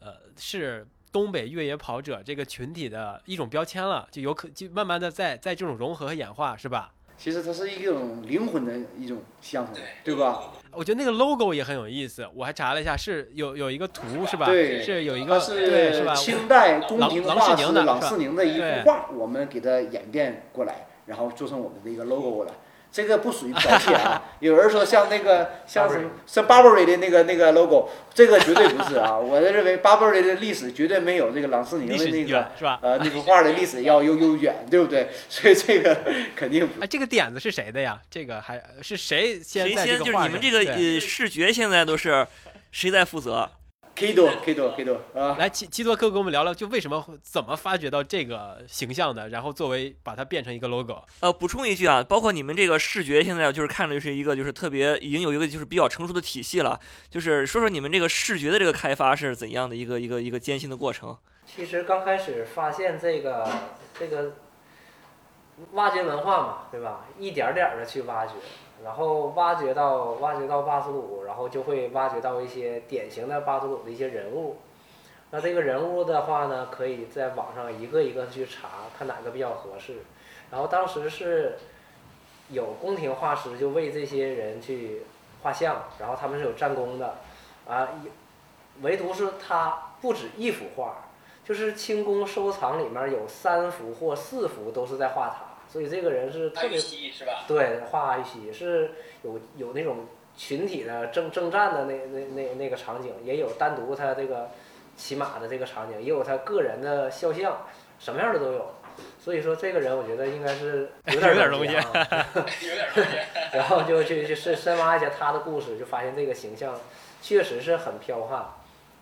[0.00, 6.92] 呃是东北越野跑者这个群体的一种标签了，就有可就慢慢的在在这种融合和演化，是吧？
[7.16, 10.52] 其实它是一种灵魂的一种相同，对吧？
[10.70, 14.46] 我觉得那个 logo 也很有意思，我还查了一下，是有有一个图，是吧？
[14.46, 16.14] 对，是有一个是是吧？
[16.14, 20.86] 清代宫廷画师郎世宁的一幅画，我们给它演变过来。
[21.08, 22.54] 然后做成我们的一个 logo 了，
[22.92, 24.22] 这个不属于剽窃啊。
[24.40, 29.16] 有人说像那个像什么像 Burberry 的那个那个 logo，这个绝对不是啊。
[29.18, 32.78] 我认为 Burberry 的历史绝对没有这个朗斯宁的那个是吧？
[32.82, 35.08] 呃，那幅画的历史要悠悠远，对不对？
[35.28, 35.96] 所以这个
[36.36, 36.68] 肯定。
[36.80, 38.00] 哎，这个点子是谁的呀？
[38.10, 39.66] 这个还是谁先？
[39.66, 39.98] 谁先？
[39.98, 42.26] 就是你们这个呃视觉现在都是
[42.70, 43.50] 谁在负责？
[43.98, 51.02] K 多 K 多 K 多啊，来，七七多哥跟我们聊聊，就为什么会怎么发掘到这个形象的，然后作为把它变成一个 logo。
[51.18, 56.78] 呃，补充一句啊，包括你们这个视觉，现在就是看着就是一个就是特别已经有一个就是比较成熟的体系了。
[57.10, 61.18] 就是说说你们这个视觉的这个开发是怎样的一个一个一个艰辛的过程？
[61.44, 63.50] 其实刚开始发现这个
[63.98, 64.36] 这个
[65.72, 67.06] 挖掘文化嘛，对吧？
[67.18, 68.34] 一点点的去挖掘，
[68.84, 74.56] 然后挖掘到挖掘到巴祖鲁，然后就会挖掘到一些典型的巴祖鲁的一些人物。
[75.30, 78.68] 那这个人物的话呢，可以在网上一个一个去查，
[78.98, 79.96] 看哪个比较合适。
[80.50, 81.58] 然后当时是
[82.50, 85.02] 有宫廷画师就为这些人去
[85.42, 87.16] 画像，然后他们是有战功的，
[87.66, 87.88] 啊，
[88.82, 91.04] 唯独是他不止一幅画。
[91.44, 97.44] 就是清宫收藏里面有三幅或四幅都是在画他，所以这个人是特别是吧？
[97.46, 98.90] 对，画阿玉溪是
[99.22, 100.06] 有有那种
[100.36, 104.50] 群体的征征战的那那那那个场景，也有单独他这个
[104.96, 107.66] 骑马的这个场景，也有他个人的肖像，
[107.98, 108.74] 什么样的都有。
[109.20, 111.82] 所以说这个人我觉得应该是有点 有点东西啊，
[112.62, 113.10] 有点东西。
[113.52, 116.74] 然后就去去深深挖一下他的故事，就发现这个形象
[117.22, 118.44] 确实是很彪悍，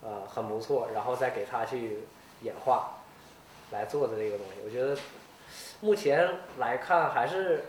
[0.03, 2.01] 呃，很不错，然后再给他去。
[2.43, 2.99] 演化
[3.73, 4.95] 来做的这个东西，我觉得
[5.81, 7.65] 目前来看还是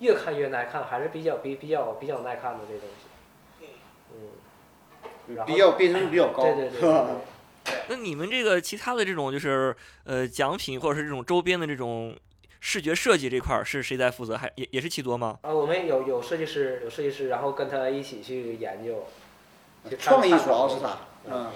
[0.00, 3.68] 越看越耐看，还是比较比比较比较耐看的这东西。
[4.12, 6.90] 嗯，然后比较辨识度比较高，对对对对
[7.64, 7.74] 对。
[7.88, 9.74] 那你们这个其他的这种就是
[10.04, 12.14] 呃奖品或者是这种周边的这种
[12.60, 14.36] 视觉设计这块儿是谁在负责？
[14.36, 15.38] 还也也是奇多吗？
[15.42, 19.06] 啊，我们有有设计师，有设计师，然后跟他一起去研究。
[19.98, 20.96] 创意主要是他，
[21.30, 21.50] 嗯，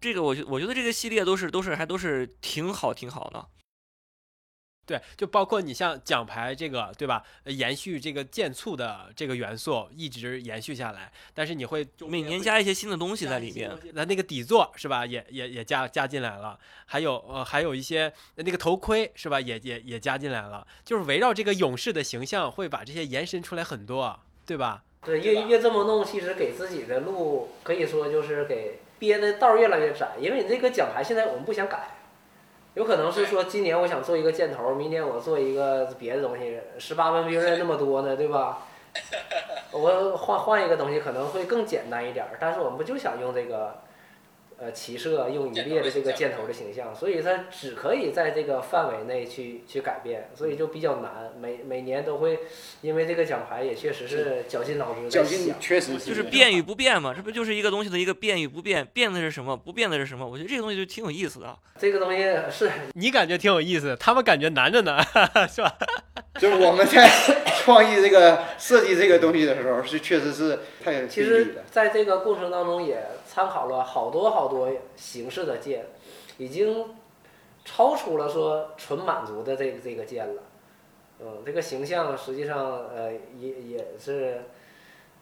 [0.00, 3.46] 这个我觉我觉得这个系列都是都是还都是挺好挺好的。
[4.88, 7.22] 对，就包括你像奖牌这个，对吧？
[7.44, 13.70] 呃延续这个剑簇的这个元素一直延续下来，但是你会每年加一些新的东西在里面。
[13.92, 15.04] 那那个底座是吧？
[15.04, 19.38] 也也也加加进来了，还有呃还有一些那个头盔是吧？
[19.38, 24.82] 也也也加进来了，就是围绕这个勇士的形象，会把这些延伸出来很多，对吧？
[25.04, 31.97] 对，越越这么弄，其实给自己的路可以说就是给憋的道越来越窄，因为你这个奖牌现在我们不想改，
[32.78, 38.58] 有可能是说今年我想做一个箭头，明年我做一个别的东西，十八般兵刃那么多呢，对吧？
[39.72, 43.74] 我换换一个东西可能会更简单一点儿，但是我们不就想用这个，
[44.60, 51.32] 呃，骑射用一列的这个箭头的形象，所以它只可以在这个范围内去去改变，所以就比较难。
[51.40, 52.40] 每每年都会
[52.80, 55.38] 因为这个奖牌也确实是绞尽脑汁较在想。
[55.46, 58.84] 劲确实就是变与不变嘛，这不就是一个东西的一个变与不变？
[58.86, 59.56] 变的是什么？
[59.56, 60.26] 不变的是什么？
[60.26, 61.56] 我觉得这个东西就挺有意思的。
[61.78, 65.00] 这个东西是你感觉挺有意思，他们感觉难着呢，
[65.48, 65.72] 是吧？
[66.40, 67.08] 就是我们在
[67.68, 71.56] 创意这个设计这个东西的时候，是确实是太有其实。
[71.70, 75.84] 在这个过程当中也参考了好多好多形式的剑，
[76.38, 76.96] 已经
[77.66, 80.42] 超出了说纯满族的这个这个剑了。
[81.20, 84.44] 嗯，这个形象实际上呃也也是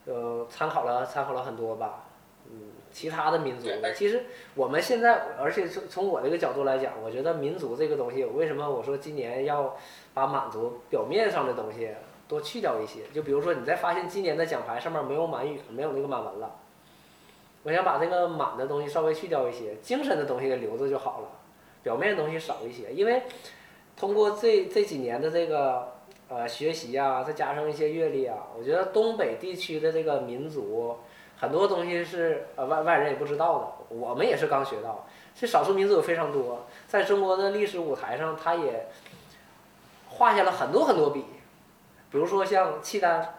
[0.05, 2.05] 呃参考了参考了很多吧。
[2.49, 4.23] 嗯，其他的民族的，其实
[4.55, 9.77] 我们现在，而且从从我这个角度来讲，我觉得民族这个东西，为什么我说今年要
[10.15, 11.91] 把满族表面上的东西
[12.29, 13.03] 多去掉一些？
[13.15, 16.57] 就比如说，你再发现今年的奖牌上面没有满语，没有那个满文了，
[17.63, 21.29] 我想把这个满的东西稍微去掉一些，精神的东西留着就好了，
[21.83, 22.93] 表面的东西少一些。
[22.93, 23.23] 因为
[23.97, 25.93] 通过这这几年的这个
[26.29, 30.97] 呃学习啊，再加上一些阅历啊，我觉得东北地区的这个民族。
[31.39, 35.07] 很多东西是呃外外人也不知道的，我们也是刚学到。
[35.35, 38.87] 这少数民族有非常多，在中国的历史舞台上，他也
[40.09, 41.27] 画下了很多很多笔。
[42.17, 43.35] 比如说像契丹，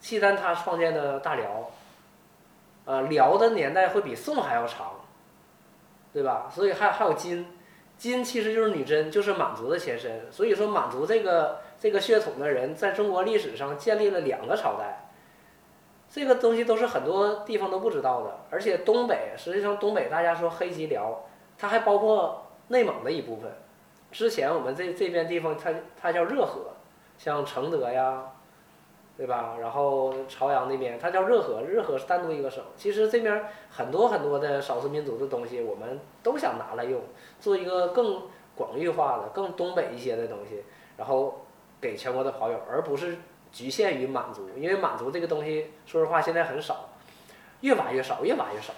[0.00, 1.70] 契丹他创建的大辽，
[2.84, 4.94] 呃，辽的年代会比宋还要长，
[6.12, 6.50] 对吧？
[6.52, 7.46] 所以还还有金，
[7.96, 10.26] 金其实就是女真，就是满族的前身。
[10.32, 15.08] 所以说满族这个这个血统的人，在中国历史上建立了两个朝代。
[16.10, 21.24] 这个东西都是很多地方都不知道的，而且东北实际上东北大家说黑吉辽，
[21.56, 23.52] 它还包括内蒙的一部分。
[24.10, 26.72] 之前我们这这边地方它它叫热河，
[27.18, 28.22] 像承德呀，
[29.16, 29.56] 对吧？
[29.60, 32.64] 然后朝阳那边它叫热河，热河是单独一个省。
[32.76, 37.02] 其实这边很多很多的少数民族的东西，我们都想拿来用，
[37.38, 38.22] 做一个更
[38.54, 40.62] 广域化的、更东北一些的东西，
[40.96, 41.44] 然后
[41.80, 43.18] 给全国的跑友，而不是。
[43.50, 46.90] 局限于满族，因为满族这个东西，说实话现在很少，
[47.62, 48.74] 越挖越少，越挖越少。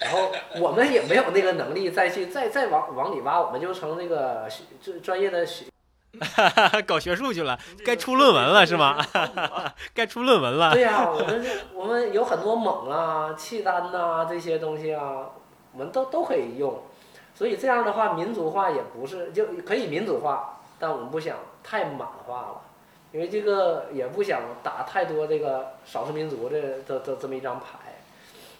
[0.00, 4.48] 然后我们也没有那个能力再去再再往往里挖，我们就成那个
[4.82, 5.66] 专专业的学，
[6.86, 8.98] 搞学术去了，该出论文了是吗？
[9.94, 10.72] 该出论文了。
[10.72, 15.30] 对呀、我们我们有很多锰啊、契丹呐、这些东西啊，
[15.72, 16.82] 我们都都可以用。
[17.34, 22.60] 所以这样的话，民族化也不是就可以民族化，但我们不想太满化了，
[23.10, 27.83] 因为这个也不想打太多这个少数民族的这这这么一张牌，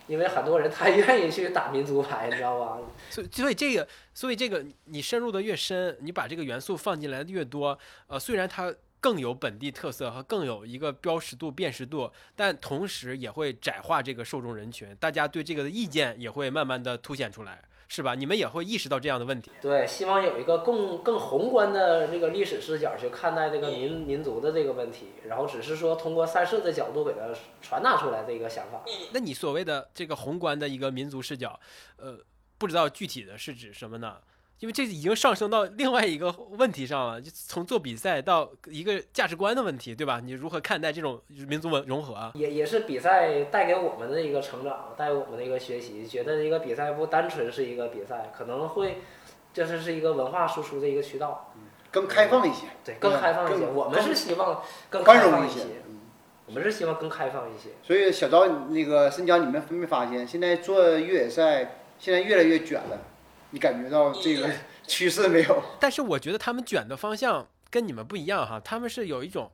[0.06, 2.78] 因为很多人他愿意去打民族牌，你知道吧？
[3.10, 17.62] 所以所以这个所以这个你深入的越深，你把这个元素放进来的越多，呃，虽然它更有本地特色和更有一个标识度、辨识度，但同时也会窄化这个受众人群，大家对这个的意见也会慢慢的凸显出来。
[17.88, 18.14] 是吧？
[18.14, 19.50] 你们也会意识到这样的问题。
[19.60, 28.82] 对，希望有一个更更宏观的这个历史视角去看待这个民民族的这个问题，然后只是说通过赛事的角度给它传达出来这个想法。
[29.12, 31.58] 那你所谓的这个宏观的一个民族视角，
[31.96, 32.18] 呃，
[32.58, 34.16] 不知道具体的是指什么呢？
[34.60, 40.20] 因为这已经上升到另外一个问题上了，就从做比赛到一个价值观的问题，对吧？
[40.24, 42.32] 你如何看待这种民族文融合啊？
[42.34, 48.98] 也也是比赛带给我们的一个成长，带给我们的一个学习，觉得一个比赛不单纯是一个比赛，可能会，
[49.52, 51.52] 就是是一个文化输出的一个渠道，
[51.90, 53.66] 更开放一些，对，更开放一些。
[53.66, 55.68] 我们是希望更宽容一些开放一些，。
[55.88, 56.00] 嗯
[56.46, 57.70] 我们是希望更开放一些。
[57.82, 62.98] 所以小昭，那个申江，你们没发现现在做越野赛现在越来越卷了？
[63.54, 64.50] 你感觉到这个
[64.84, 65.62] 趋势没有？
[65.78, 69.48] 但是我觉得他们卷的方向跟你们不一样哈，他们是有一种，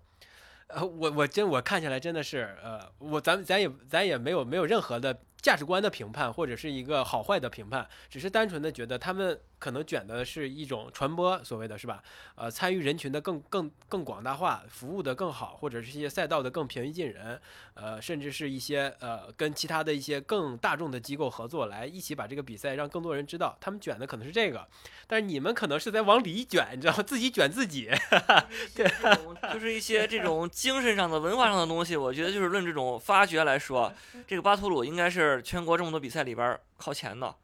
[0.69, 12.03] 呃，我我真我看起来真的是，呃，我咱咱也咱也没有没有任何的价值观的评判或者是一个好坏的评判，只是单纯的觉得他们可能卷的是一种传播，所谓的是吧？
[12.35, 17.41] 呃，参与人群的更更更广大化，服务的更好，或者是一些赛道的更平易近人，
[17.75, 23.57] 呃，甚至是一些呃跟其他的一些更大众的机构合作，来一起把这个比赛让更多人知道。
[23.61, 24.67] 他们卷的可能是这个，
[25.07, 27.03] 但是你们可能是在往里卷，你知道吗？
[27.03, 27.91] 自己卷自己。
[28.75, 28.91] 对
[29.53, 33.93] 就是一些这种精神上的、文化上的东西，我觉得就是论这种发掘来说，
[34.27, 37.35] 这个巴图鲁应该是全国这么多比赛里边儿靠前的。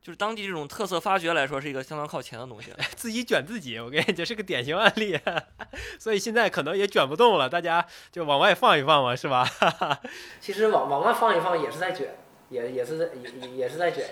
[0.00, 2.72] 就是当地这种特色发掘来说，是一个相当靠前的东西。
[2.96, 5.18] 自己卷自己，我跟你讲是个典型案例，
[6.00, 9.46] 所以现在可能也卷不动了，大家就往外放一放嘛，是吧？
[10.40, 12.16] 其实往往外放一放也是在卷，
[12.48, 14.06] 也也是在也也也是在卷，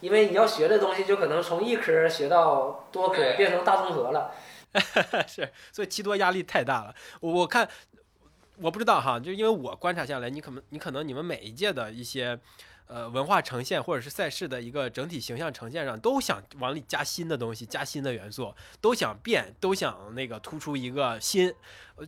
[0.00, 4.32] 因为你要学的东西就可能从一科学到多科，变成大综合了。
[5.28, 6.94] 是，所以七多压力太大了。
[7.20, 7.68] 我我看，
[8.56, 12.38] 我不知道哈，就因为我观察下来，你可能你可能你们每一届的一些
[12.86, 21.54] 呃文化呈现或者是赛事的一个整体形象呈现上，都想往里加新的东西，加新的元素，都想变，都想那个突出一个新，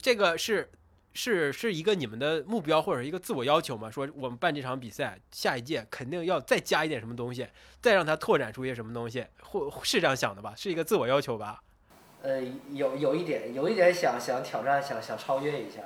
[0.00, 0.70] 这个是。
[1.18, 3.90] 是是一个你们的目标或者一个自我要求吗？
[3.90, 7.48] 说我们办这场比赛，下一届肯定要再加一点什么东西，
[7.80, 10.52] 再让它拓展出一些什么东西，或是这样想的吧？
[10.54, 11.62] 是一个自我要求吧？
[12.20, 15.80] 呃，有有一点，有一点想想挑战，想想超越一下，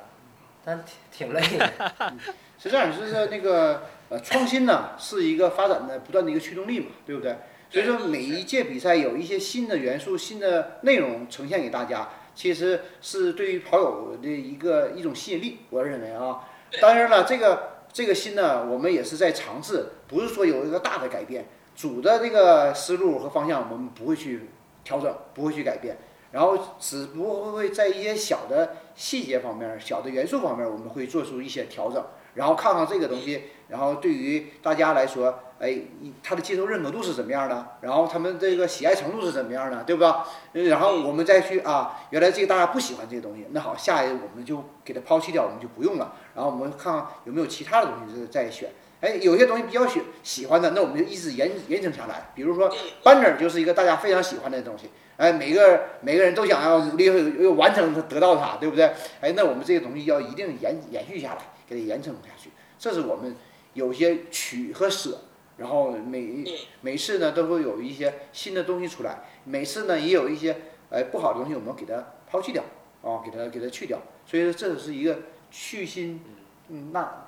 [0.64, 2.14] 但挺挺累的。
[2.58, 7.36] 是这样，就是那个呃创新呢是一个发展的不断的一个驱动力嘛，对不对？
[7.70, 16.40] 所以说每一届比赛有一些新的元素、新的内容呈现给大家，其实是对于跑友的一个一种吸引力，我认为啊。
[16.80, 24.50] 当然了，这个这个新呢，我们也是在尝试，不是说有一个大的改变，主的这个思路和方向我们不会去
[24.84, 25.96] 调整，不会去改变。
[26.32, 35.74] 然后只不过会在一些小的细节方面、小的元素方面，我们会做出一些调整，然后看看这个东西，然后对于大家来说，哎，
[36.22, 40.28] 它的接受认可度是怎么样的，然后他们这个喜爱程度是怎么样的，对吧？
[40.52, 48.68] 呃然后我们再去啊，原来这个大家不喜欢这个东西，那好，下一个我们就给它抛弃掉，我们就不用了，然后我们看看有没有其他的东西再选。
[49.00, 52.30] 哎，有些东西比较喜喜欢的，那我们就一直延延承下来。
[52.34, 52.70] 比如说
[53.02, 54.90] 班者就是一个大家非常喜欢的东西，
[55.20, 57.04] 哎，每个每个人都想要努力
[57.44, 58.86] 要完成它，得到它，对不对？
[59.20, 62.48] 哎，那我们这个东西要一定延延续下来，给它延承下去。
[62.78, 63.36] 这是我们
[63.74, 65.18] 有些取和舍，
[65.58, 66.42] 然后每
[66.80, 70.56] 每次呢都会有一些新的东西出来，每次呢也有一些
[70.88, 72.64] 哎不好的东西我们给它抛弃掉
[73.02, 73.98] 啊，给它给它去掉。
[74.24, 75.18] 所以说这是一个
[75.50, 76.24] 去新
[76.68, 77.26] 嗯纳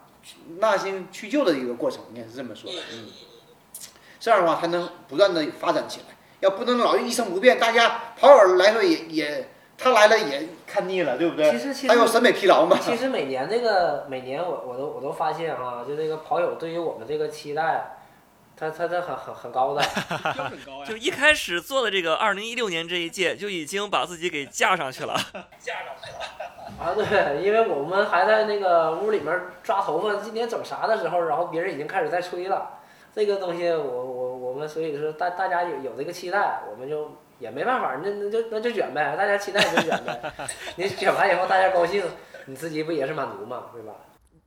[0.61, 2.78] 纳新去旧的一个过程，应该是这么说的。
[2.95, 3.07] 嗯，
[4.18, 6.16] 这样的话才能不断的发展起来。
[6.43, 11.49] 要不能老一成不变，大家跑友来说也也他来了也看腻了，对不对？
[11.53, 12.76] 其实其实还有审美疲劳嘛。
[12.80, 17.93] 其实每年这个每年我我都我都发现啊，就这个跑友对于我们这个期待，
[18.57, 19.80] 他他他很很很高的。
[19.82, 25.14] 就很高就一开始做的这个二零一六年这一届，就已经把自己给架上去了。
[25.61, 26.18] 架上去了
[26.80, 32.78] 啊，对，因为我们还在那个屋里面抓头发，今年整啥的时候，然后别人已经开始在吹了。
[33.14, 40.20] 这个东西我，我我们所以说大大家有有这个期待，我们就也没办法，那那就那就卷呗，大家期待就卷呗。
[40.76, 42.05] 你卷完以后大家高兴，
[42.44, 43.94] 你自己不也是满足嘛，对吧？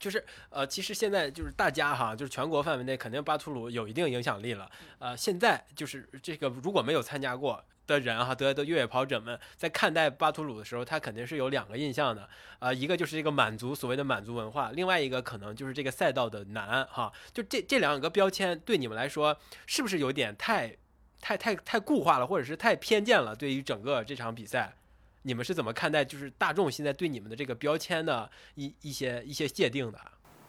[0.06, 4.70] 就是呃，其实现在就是大家哈，就是全国范围内肯定巴图鲁有一定影响力了。
[5.00, 12.30] 呃，现在就是这个如果没有参加过的人哈，得的越野跑者们在看待巴图鲁的时候，他肯定是有两个印象的。
[12.60, 17.12] 啊，一个就是这个满族所谓的满族文化，另外一个可能就是这个赛道的难哈。
[17.34, 19.36] 就这这两个标签对你们来说
[19.66, 20.76] 是不是有点太
[21.20, 23.36] 太太太固化了，或者是太偏见了？
[23.36, 24.76] 对于整个这场比赛。
[25.28, 29.98] 你们是怎么看待就是大众现在对你们的这个标签的一一些一些界定的？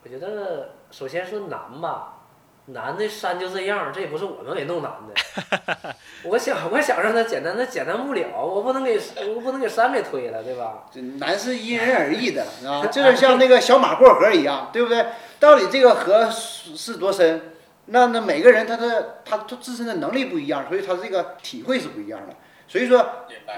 [0.05, 2.27] 我觉得首先说难吧，
[2.67, 5.97] 难的山就这样，这也不是我们给弄难的。
[6.29, 9.01] 我想我想让它简单，它简单不了，我不能给
[9.35, 10.85] 我不能给山给推了，对吧？
[10.93, 15.07] 这难是因人而异的啊， 这就像那个小马过河一样，对不对？
[15.41, 17.53] 到底这个河是多深？
[17.87, 22.37] 那那每个人他的他他自身的能力不一样，所以他这个体会是不一样的。
[22.69, 23.07] 所以说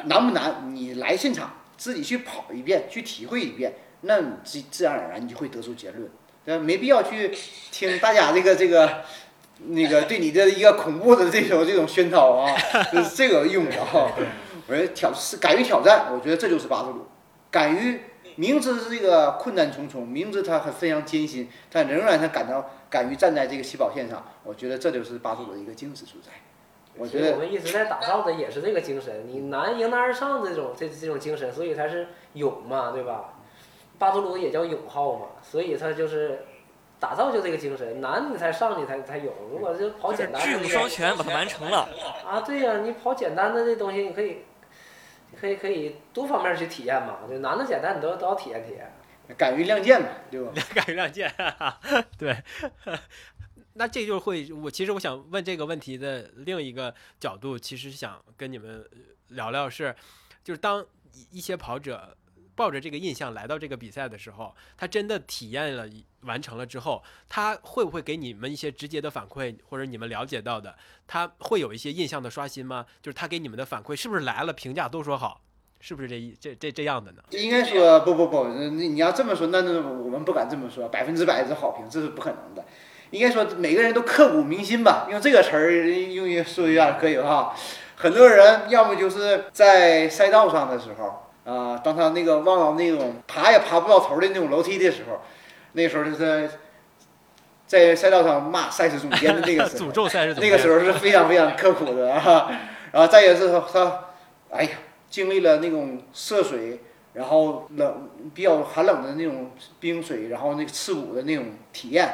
[0.04, 0.74] 难不难？
[0.74, 6.10] 你来现场自己去跑一遍，去体会一遍，那你自自然而然你就会得出结论。
[6.44, 7.30] 呃，没必要去
[7.70, 9.02] 听大家这个这个
[9.66, 12.56] 那个对你的一个恐怖的这种这种宣导啊，
[12.92, 14.12] 就是这个用不着。
[14.66, 17.06] 我觉得挑是敢于挑战，我觉得这就是巴图鲁。
[17.50, 18.00] 敢于
[18.36, 26.30] 明知这个困难重重，明知他很非常艰辛，但仍然他感到敢于站在这个起跑线上，我觉得这就是巴图鲁的一个精神所在。
[26.98, 33.34] 我觉得我们一直在打造的也是这个精神，你难迎难而上这种这这种精神，所以才是勇嘛，对吧？
[33.98, 36.44] 巴图鲁也叫勇号嘛，所以他就是
[37.00, 39.32] 打造就这个精神，难你才上，去才才有。
[39.50, 41.88] 如果就跑简单，智勇双全把它完成了。
[42.24, 44.44] 啊，对呀，你跑简单的这东西，你可以，
[45.40, 48.92] 可以可以多方面去体验嘛，就难的简单你都都要体验体验。
[49.36, 50.52] 敢于亮剑嘛，对吧？
[50.74, 51.30] 敢于亮剑，
[52.18, 52.36] 对。
[53.78, 58.84] 那这就会，我其实我想问这个问题的另一个角度，其实想跟你们
[59.28, 59.94] 聊聊是，
[60.42, 60.84] 就是当
[61.30, 62.16] 一些跑者
[62.56, 65.88] 抱着这个印象来到这个比赛的时候，他真的体验了
[66.22, 70.76] 完成了之后，他会不会给你们一些直接的反馈，或者你们了解到的，
[71.06, 72.84] 他会有一些印象的刷新吗？
[73.00, 75.40] 就是他给你们的反馈是不是来了评价都说好，
[75.78, 77.22] 是不是这一这这这样的呢？
[77.30, 82.64] 应该说不不不，你要这么说，那那我们不敢这么说，百分之百是好评，这是不可能的。
[83.10, 87.54] 应该说每个人都刻骨铭心吧，用这个词儿用于说一下可以哈。
[87.96, 95.20] 很多人要么就是在赛道上的时候啊，当他那个望到那种爬也爬不到头的那种楼梯的时候，
[95.72, 96.50] 那时候就是
[97.66, 102.50] 在赛道上骂赛事总监的那个 时候，诅咒赛事总监，那个时候是非常非常刻苦的啊。
[102.92, 104.04] 然后再一个是他，
[104.50, 104.70] 哎呀，
[105.10, 106.80] 经历了那种涉水，
[107.14, 109.50] 然后冷比较寒冷的那种
[109.80, 112.08] 冰水，然后那个刺骨的那种体验。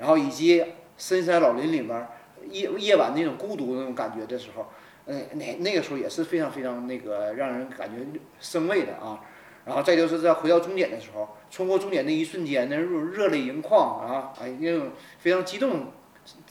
[0.00, 0.64] 然后以及
[0.98, 2.08] 深山老林里面
[2.50, 4.66] 夜夜晚那种孤独那种感觉的时候，
[5.06, 8.04] 嗯，那那个时候也是非常非常那个让人感觉
[8.40, 9.20] 生畏的啊。
[9.66, 14.88] 然后再就是在回到终点的时候，冲过终点那一瞬间，那种热泪盈眶啊，哎，那种
[15.18, 15.92] 非常激动。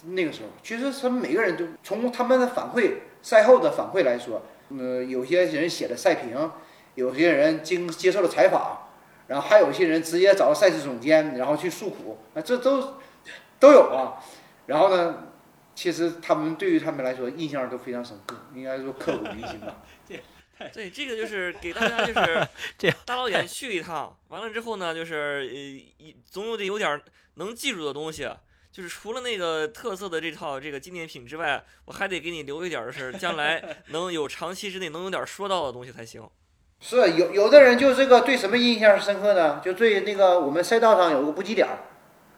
[0.06, 4.44] 那个时候，其实他们每个人都从他们的反馈赛后的反馈来说，
[4.78, 6.52] 呃，有些人写的赛评，
[6.96, 8.90] 有些人经接受了采访，
[9.28, 12.94] 然后还有一些人直接找到赛事总监，然后去诉苦，啊这都。
[13.60, 14.18] 都有啊，
[14.68, 15.28] 然后呢，
[15.76, 19.76] 其实他们对于他们来说印象都非常深刻，应该说刻骨铭心吧。
[20.74, 22.48] 对，这个就是给大家就是
[22.78, 25.50] 这样大老远去一趟，完了之后呢，就是
[26.00, 27.02] 呃，总有得有点
[27.36, 28.30] 能记住的东西，
[28.70, 36.28] 就是除了那个特色的这套这个纪念品之外，我还得给你留一点是将来 能有长期之内能有点说到的东西才行。
[36.82, 39.62] 是有有的人就这个对什么印象深刻呢？
[39.64, 41.78] 就对那个我们赛道上有个补给点儿。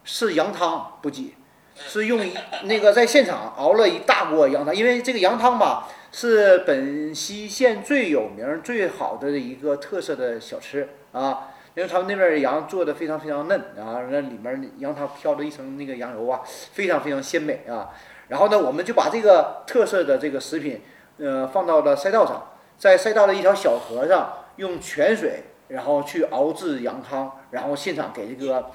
[0.04, 1.36] 是羊汤补给，
[1.76, 2.20] 是用
[2.64, 16.42] 那个在现场熬了一大锅羊汤，因为这个羊汤吧是本溪县最有名、最好的一个特色的小吃啊，因为他们那边羊做的非常非常嫩啊，那里面羊汤飘着一层那个羊油啊，
[16.74, 17.90] 非常非常鲜美啊。
[18.28, 20.82] 然后呢，我们就把这个特色的这个食品，
[21.18, 28.72] 呃，放到了赛道上，在赛道的一条小河上，用泉水然后去熬制羊汤，然后现场给这个。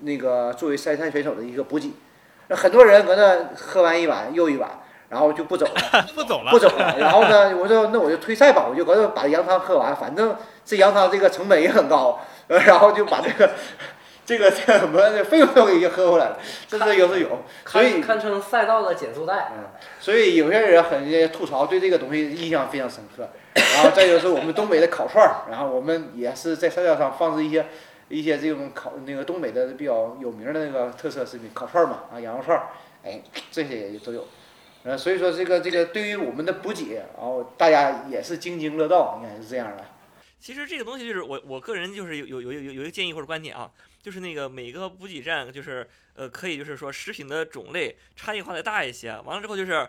[0.00, 1.92] 那个作为赛赛选手的一个补给，
[2.48, 4.70] 那很多人搁那喝完一碗又一碗，
[5.08, 6.96] 然后就不走了， 不走了，不走了。
[6.98, 13.50] 然后呢， 我说那我就退赛吧，我就搁那把羊汤喝完，反正这羊汤这个成本也很高， 然后就把这个
[14.26, 16.38] 这个这什么费用都给喝回来了，
[16.68, 19.52] 这是有是有，所以堪称赛道的减速带。
[19.56, 19.64] 嗯，
[20.00, 23.28] 所以有些人很吐槽，对这个东西印象非常深刻。
[23.54, 27.66] 然后再就是我们东北的烤串儿，然后我们也是在赛道上放置一些。
[28.08, 32.60] 一些这种烤那个东北的比较有名的那个特色食品，烤串嘛，啊，羊肉串，
[33.02, 34.26] 哎，这些也都有，
[34.82, 39.84] 呃，所以说这个这个对于我们的补给，然后大家也是津津乐道，应该是这样的。
[40.38, 43.70] 其实这个东西就是我我个人就是有有有有有一个建议或者观点啊，
[44.02, 49.18] 就是那个每个补给站就是呃可以就是说食品的种类差异化的大一些。
[49.24, 49.88] 完了之后就是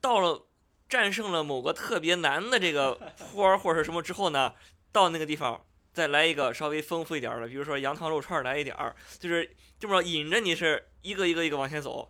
[0.00, 0.46] 到了
[0.88, 4.54] 战胜了某个特别难的这个 坡或者是什么之后呢，
[4.92, 5.60] 到那个地方
[5.96, 9.48] 再来一个稍微丰富一点的，比如说羊汤肉串儿来一点儿，就是
[9.80, 12.06] 这么引着你是一个一个一个往前走。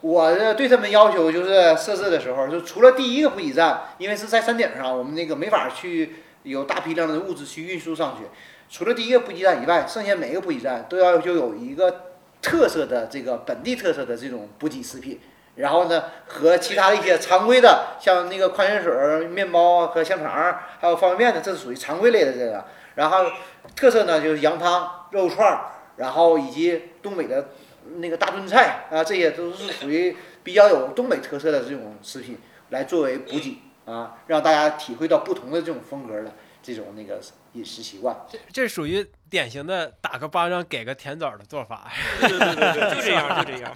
[0.00, 6.14] 我这对他们要求就是设置的时候，就除了第一个补给站，因为是在山顶上，我们那个没法去
[6.44, 8.24] 有大批量的物资去运输上去。
[8.70, 12.06] 除了第一个补给站以外，剩下每个补给站都要就有一个
[12.40, 15.20] 特色的这个本地特色的这种补给食品。
[15.56, 22.64] 然后呢，和其他的一些常规的，像那个矿泉水、面包和香肠，还有方便面的，这是属于常规类的这个。
[22.98, 23.30] 然后
[23.76, 27.50] 特色呢就是羊汤、肉串儿，然后以及东北的
[27.98, 32.36] 那个大炖菜啊，这些都是属于比较有东北特色的这种食品，
[32.70, 37.20] 来作为补给啊，让大家体会到不同的这种风格的这种那个
[37.52, 38.16] 饮食习惯。
[38.28, 41.88] 这这属于典型的打个巴掌给个甜枣的做法。
[42.20, 43.72] 对对对对，就这样就这样。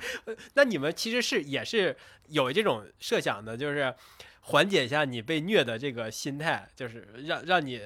[0.54, 1.96] 那你们其实是也是
[2.26, 3.94] 有这种设想的，就是
[4.40, 7.80] 缓解一下你被虐的这个心态，就是让让你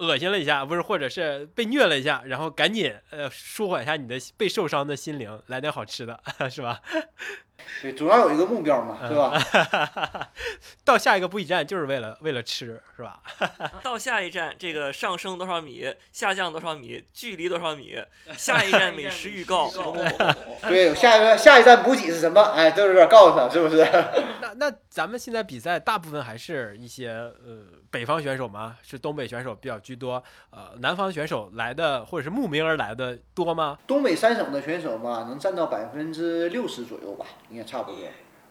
[0.00, 6.18] 恶心了一下，不是，或者是被虐了一下，然后赶紧呃舒缓一下你的被受伤的心灵，来点好吃的，
[6.50, 6.80] 是吧？
[7.82, 10.30] 对，主要有一个目标嘛，对吧？
[10.82, 13.20] 到下一个补给站就是为了为了吃，是吧？
[13.84, 18.02] 到下一站，这个上升多少米，下降多少米，距离多少米，
[18.36, 19.70] 下一站美食预告，
[20.62, 22.40] 对，下一个下一站补给是什么？
[22.56, 23.86] 哎，都是告诉他，是不是？
[24.40, 28.76] 那那咱们现在比赛大部分还是一些呃北方选手吗？
[28.82, 33.78] 是东北选手比较居多，呃，南方选手来的或者是慕名而来的多吗？
[33.86, 37.98] 东北三省的选手嘛，能占到百分之六十左右吧，应该差不多。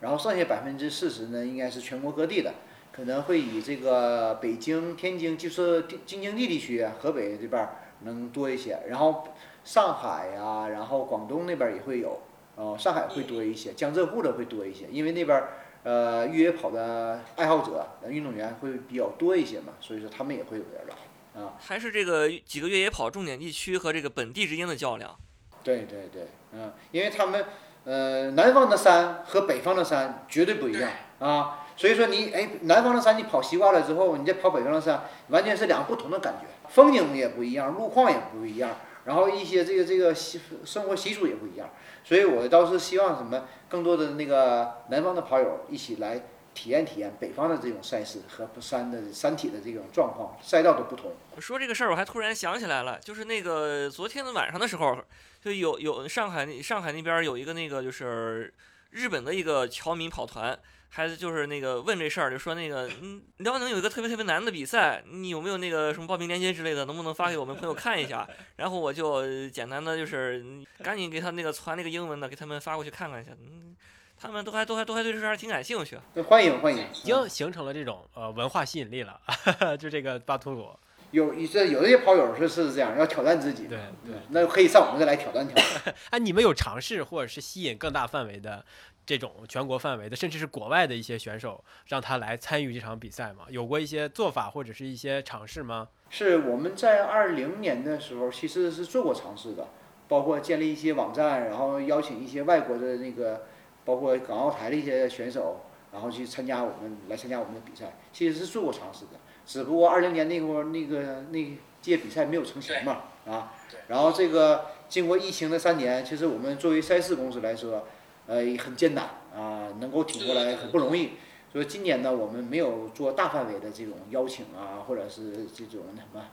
[0.01, 2.53] 然后剩下百分之四十呢，应该是全国各地的，
[2.91, 8.77] 可能会以这个北京、天津，就是京京津冀地区、河北这边儿能多一些。
[8.89, 9.25] 然后
[9.63, 12.21] 上海呀、然后广东那边儿也会有，
[12.55, 15.49] 呃，上海会多一些，江浙沪的会多一些，因为那边儿
[15.83, 21.53] 呃越野跑的爱好者、呃运动员会比较多一些嘛，所以说他们也会有点儿来啊。
[21.59, 25.15] 还是这个几个越野跑重点地区和这个本地之间的较量。
[25.63, 27.45] 对对对，嗯，因为他们
[27.83, 38.71] 呃南方的山和北方的山绝对不一样啊，所以说你哎南方的山你跑习惯了之后，你再跑北方的山，完全是两个不同的感觉，风景也不一样，路况也不一样，
[39.09, 41.67] 然后一些这个这个习生活习俗也不一样，
[42.03, 51.11] 所以我倒是希望什么更多的那个南方的跑友一起来体验体验北方的这种赛事和山的山体的这种状况，赛道的不同。
[51.39, 54.95] 说这个事儿，我还突然想起来了，就是那个昨天的晚上的时候，
[55.41, 58.53] 就有有上海那上海那边有一个那个就是
[58.91, 60.55] 日本的一个侨民跑团，
[60.89, 68.27] 还是就是那个问这事儿，就说那个嗯辽宁有一个特别特别难的比赛，你有没有那个什么报名链接之类的，能不能发给我们朋友看一下？
[68.57, 73.75] 然后我就简单的就是嗯赶紧给他那个传那个英文的，给他们发过去看看一下，嗯，
[74.19, 75.97] 他们都还都还都还对这事儿挺感兴趣。
[76.27, 79.19] 欢迎欢迎，已经形成了这种呃文化吸引力了，
[79.77, 80.69] 就这个巴图鲁。
[81.11, 85.95] 有这有一些跑友是是这样，要挑战自己，对对嗯那可以上我们这来挑战挑战。
[86.11, 88.63] 哎，你们有尝试或者是吸引更大范围的
[89.09, 93.45] 这种全国范围的，甚至是国外的一些选手，让他来参与这场比赛吗？
[93.49, 95.87] 有过一些做法或者是一些尝试吗？
[96.11, 99.69] 是我们在二零年的时候其实是做过尝试的，
[100.07, 103.45] 包括建立一些网站，然后邀请一些外国的那个，
[103.83, 109.19] 包括港澳台的一些选手，然后去参加我们来参加我们的比赛，其实是做过尝试的。
[109.43, 113.53] 只不过二零年那会儿那个那届比赛没有成型嘛，啊，
[113.87, 117.87] 然后这个经过疫情的三年，其实我们作为赛事公司来说，
[118.29, 119.05] 呃，也很艰难
[119.35, 121.13] 啊，能够挺过来很不容易。
[121.51, 126.23] 所以今年呢，我们没有做大范围的这种邀请啊，或者是这种什么，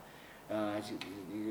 [0.47, 0.79] 呃，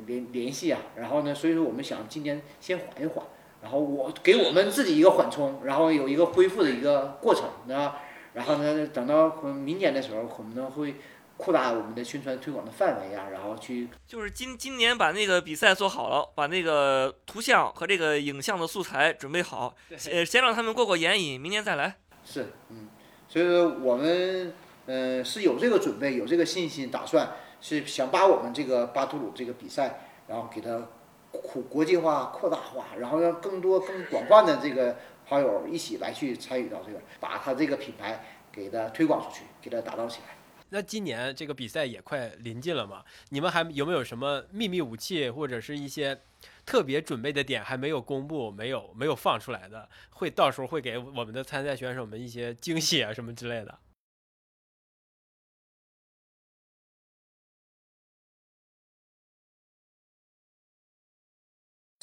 [0.07, 0.79] 联联系啊。
[0.95, 3.27] 然后呢，所以说我们想今年先缓一缓，
[3.61, 8.03] 然后我给我们自己一个缓冲，然后有一个恢复的一个过程，啊。
[8.35, 10.95] 然后呢，等到明年的时候，可能会
[11.37, 21.97] 扩大我们的宣传推广的范围啊，然后去就是今今年把那个比赛做好了，把那个图像和这个影像的素材准备好，先，先让他们过过眼瘾，明年再来。
[22.25, 22.89] 是，嗯，
[23.29, 24.55] 所以说我们
[24.87, 30.89] 嗯、呃是有这个准备，有这个信心，打算是想把我们这个巴图鲁这个比赛，然后给它
[31.31, 40.36] 扩国际化、扩大化，然后让更多、更广泛的这个好友一起来去参与到这个，把它这个品牌给它推广出去，给它打造起来。
[40.71, 46.21] 那今年这个比赛也快临近了嘛，你们还有没有什么秘密武器或者是一些
[46.65, 53.79] 特别准备的点还没有公布、没有没有放出来的，会到时候会给我们的参赛选手们一些惊喜啊什么之类的？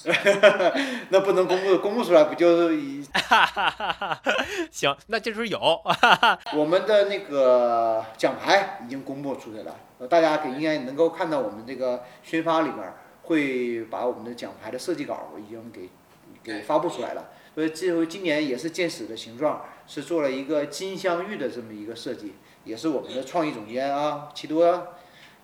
[1.09, 3.03] 那不能公布，公布出来不就是以
[4.71, 5.59] 行，那这时候有，
[6.55, 15.89] 我们的那个奖牌已经公布出来了，呃大家可应该能够看到我们这个宣发里面儿会把我们的奖牌的设计稿已经给
[16.43, 17.29] 给发布出来了。
[17.55, 22.33] 所以这回今年也是剑矢的形状，是做了一个金镶玉的这么一个设计，
[22.63, 24.87] 也是我们的创意总监啊齐多，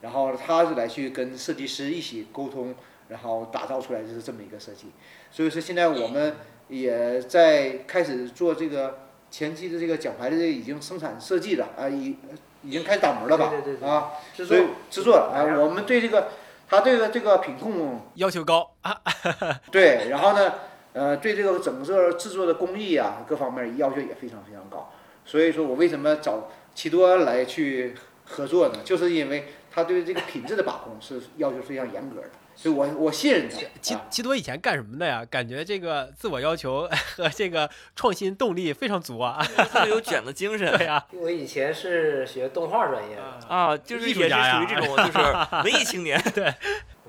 [0.02, 2.74] 然后他是来去跟设计师一起沟通，
[3.10, 4.88] 然后打造出来就是这么一个设计。
[5.30, 6.36] 所以说现在我们
[6.70, 9.00] 也在开始做这个
[9.30, 12.16] 前期的这个奖牌的这个已经生产设计了啊，已
[12.64, 13.50] 已经开始打磨了吧？
[13.50, 16.30] 对对对对啊，制作所以制作了啊，我们对这个
[16.70, 19.02] 它这个这个品控要求高啊，
[19.72, 20.54] 对，然后呢，
[20.94, 24.92] 呃，对这个整个制作的工艺啊各方面要求也非常非常高。
[25.26, 27.96] 所以说我为什么找奇多来去
[28.26, 28.80] 合作呢？
[28.84, 32.30] 就是因为他对这个品质的把控是要求非常严格的，
[32.62, 35.24] 所以我我信任齐他基基多以前干什么的呀？
[35.32, 39.42] 感觉这个自我要求和这个创新动力非常足啊。
[39.72, 45.20] 特别有卷的精神 对呀，我以前是学动画专业的，啊，就是也是属于这种就是
[45.64, 46.22] 文艺青年。
[46.36, 46.54] 对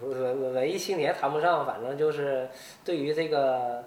[0.00, 2.48] 文文艺青年谈不上，反正就是
[2.84, 3.84] 对于这个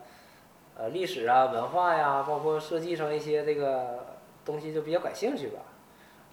[0.76, 4.06] 呃历史啊、文化呀，包括设计上一些这个
[4.44, 5.62] 东西就比较感兴趣吧。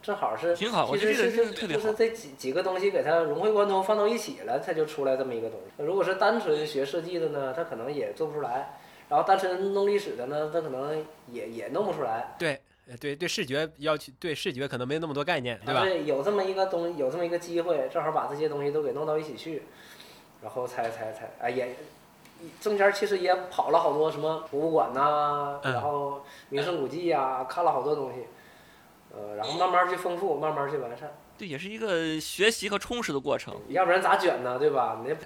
[0.03, 5.83] 正好是挺好我其觉得这个实是特别好就是这几几个东西给它融会贯通放到一起了，它就出来这么一个东西。
[5.85, 8.79] 如果是单纯学设计的呢，他可能也做不出来；
[9.09, 12.35] 然后单纯弄历史的呢，他可能也也弄不出来。
[12.39, 15.83] 对呃对对，视觉要求对视觉可能没那么多概念，对吧？
[15.83, 19.63] 对，有这么一个东，有这么一个机会，正好把这些东西都给弄到一起去，
[20.43, 21.77] 然后才才才，哎也，
[22.61, 28.25] 中间其实也跑了好多什么博物馆呐、嗯然后名胜古迹呀、看了好多东西，
[29.13, 33.55] 呃，然后慢慢去丰富，慢慢去完善，对，也是一个学习和充实的过程。
[33.69, 34.57] 要不然咋卷呢？
[34.59, 35.01] 对吧？
[35.03, 35.17] 你得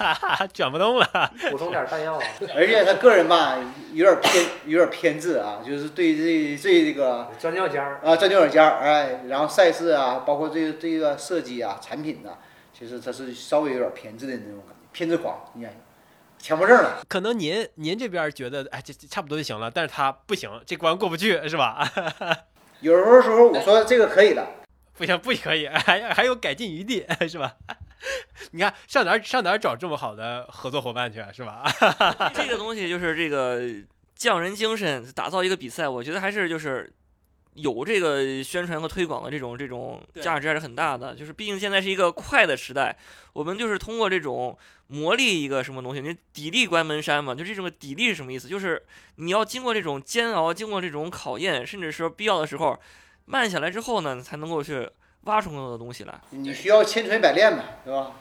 [0.54, 1.32] 卷不动了。
[1.50, 2.22] 补充点弹药啊。
[2.56, 3.58] 而且他个人吧
[3.92, 12.30] 有点偏有点偏执啊，就是对这这这个钻尿尖儿，啊钻牛角尖儿，哎，然后赛事啊，包括这个这个设计啊、产品呐、
[12.72, 15.70] 其实他是稍微有点偏执的那种感觉，偏执狂，你看，
[16.38, 17.02] 强迫症了。
[17.08, 21.86] 可能您您这边觉得哎这这差不多就行了，但是他不行，这关过不去是吧？
[22.84, 24.46] 有时候时候我说这个可以了，
[24.98, 27.54] 不行不可以， 还还有改进余地 是吧？
[28.52, 31.64] 你看上哪儿上哪儿找这么好的合作伙伴去是吧？
[32.34, 33.62] 这个东西就是这个
[34.14, 36.92] 匠人精神，打造一个比赛，我觉得还是就是
[37.54, 41.14] 有这个宣传和推广的这种这种价值还是很大的。
[41.14, 42.96] 就是毕竟现在是一个快的时代，
[43.32, 44.56] 我们就是通过这种
[44.88, 48.48] 磨砺一个什么东西，你砥砺关门山嘛，就这种砥砺是什么意思？
[48.48, 48.82] 就是
[49.16, 52.78] 你要经过这种煎熬，经过这种考验，甚至是必要的时候
[53.24, 54.88] 慢下来之后呢，才能够去
[55.22, 56.20] 挖出更多的东西来。
[56.30, 58.12] 你需要千锤百炼嘛，对吧？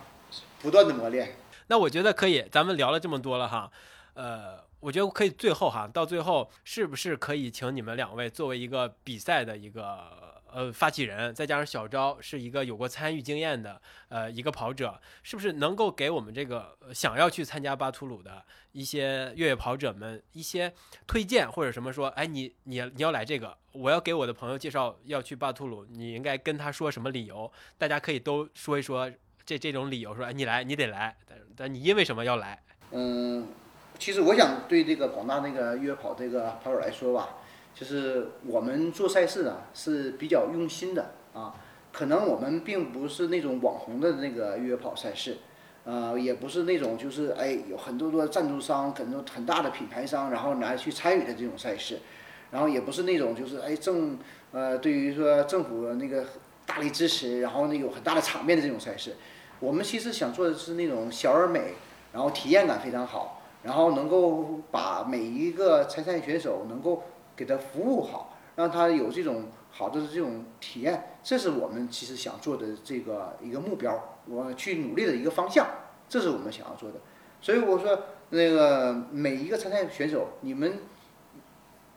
[0.62, 1.36] 不断的磨练。
[1.68, 3.70] 那我觉得可以，咱们聊了这么多了哈，
[4.14, 20.74] 呃，我觉得可以最后哈，到最后是不是可以请你们两位作为一个比赛的一个呃发起人，再加上小昭是一个有过参与经验的呃一个跑者，是不是能够给我们这个想要去参加巴图鲁的一些越野跑者们一些
[21.08, 27.50] 推荐或者什么说，哎，你你你要来这个，我要给我的朋友介绍要去巴图鲁，你应该跟他说什么理由？
[27.78, 29.10] 大家可以都说一说
[29.46, 32.62] 这这种理由，说哎你来你得来，但但你因为什么要来？
[32.92, 33.48] 嗯，
[34.04, 37.38] 其实我想对这个广大那个约跑这个跑友来说吧，
[37.74, 41.56] 就是我们做赛事呢是比较用心的啊。
[41.94, 45.38] 可能我们并不是那种网红的那个约跑赛事，
[45.86, 52.00] 呃，也不是那种就是哎有很多多赞助商、很多很大的品牌商，然后来去参与的这种赛事，
[52.52, 54.20] 然后也不是那种就是哎政
[54.52, 56.26] 呃对于说政府那个
[56.66, 59.16] 大力支持，然后那有很大的场面的这种赛事。
[59.62, 61.76] 我们其实想做的是那种小而美，
[62.12, 67.04] 然后体验感非常好，然后能够把每一个参赛选手能够
[67.36, 75.66] 给他服务好，让他有这种好的这种体验，这是我们其实想做的这个一个目标，我去努力的一个方向，
[76.08, 77.00] 这是我们想要做的。
[77.42, 80.80] 所以我说，那个每一个参赛选手，你们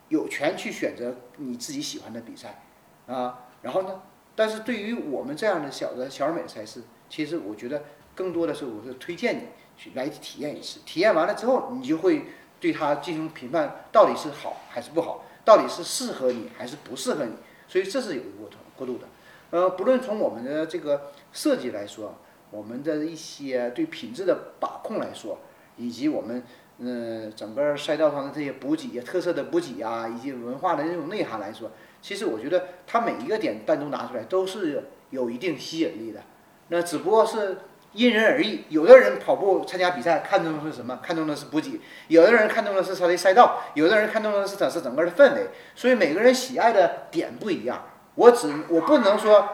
[0.09, 2.63] 有权去选择你自己喜欢的比赛，
[3.07, 4.01] 啊，然后呢，
[4.35, 7.83] 但是对于我们这样的小的小而美赛事，其实我觉得
[8.15, 9.43] 更多的是我是推荐你
[9.77, 12.25] 去来体验一次，体验完了之后，你就会
[12.59, 17.33] 对它进行评判，到底是好还是不好，到底是适合你还是不适合你，
[17.67, 19.07] 所以这是有一个过程过渡的。
[19.51, 22.15] 呃，不论从我们的这个设计来说，
[22.49, 25.37] 我们的一些对品质的把控来说，
[25.77, 26.43] 以及我们
[26.79, 31.71] 呃整个赛道上的这些补给、特色的补给啊，以及文化的这种内涵来说，
[32.01, 36.21] 其实我觉得它每一个点单独拿出来都是有一定吸引力的。
[36.69, 37.59] 那只不过是
[37.97, 38.63] 因人而异。
[38.69, 40.99] 有的人跑步参加比赛看重的是什么？
[41.01, 45.49] 看重的是补给；有的人看重的是他的赛道；有的人看重的是他是整个的氛围。
[45.75, 47.83] 所以每个人喜爱的点不一样。
[48.15, 49.49] 我只我不能说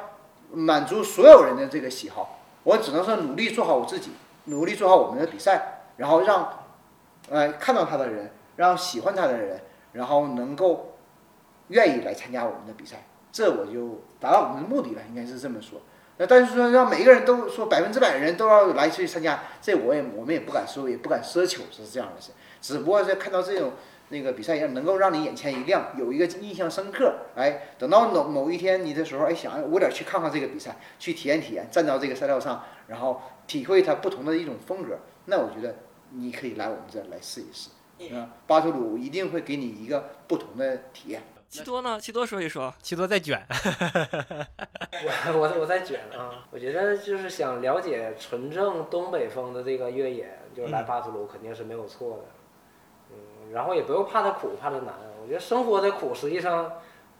[0.52, 4.12] 满足所有人的这个喜好，我只能说努力做好我自己，
[4.46, 6.60] 努力做好我们的比赛，然后让
[7.30, 9.62] 呃看到他的人，让喜欢他的人，
[9.94, 10.98] 然后能够
[11.70, 15.82] 愿意来参加我们的比赛，这我就达到我们的目的了，应该是这么说。
[16.18, 22.32] 那但是说让每一个人都说百分之百的人都要来去参加，这我也我们也不敢说，也不敢奢求是这样的事。
[22.61, 23.74] 只不过是看到这种
[24.09, 27.16] 那个比赛，也能够让你眼前一亮，有一个印象深刻。
[27.36, 34.99] 哎，等到某某一天你的时候，哎，想我得去看看这个比赛，去体验体验，站到这个赛道上，然后体会它不同的一种风格。
[35.26, 35.76] 那我觉得
[36.11, 37.70] 你可以来我们这儿来试一试。
[38.16, 41.24] 啊，巴图鲁一定会给你一个不同的体验。
[41.54, 41.99] 七多呢？
[41.99, 42.74] 七多说一说。
[42.82, 43.45] 七多在卷。
[45.06, 46.47] 我我我在卷啊！
[46.49, 52.24] 我觉得就是想了解纯正东北风的这个越野，就是来巴图鲁肯定是没有错的。
[53.12, 54.95] 嗯，然后也不用怕它苦，怕它难。
[55.22, 56.72] 我觉得生活的苦实际上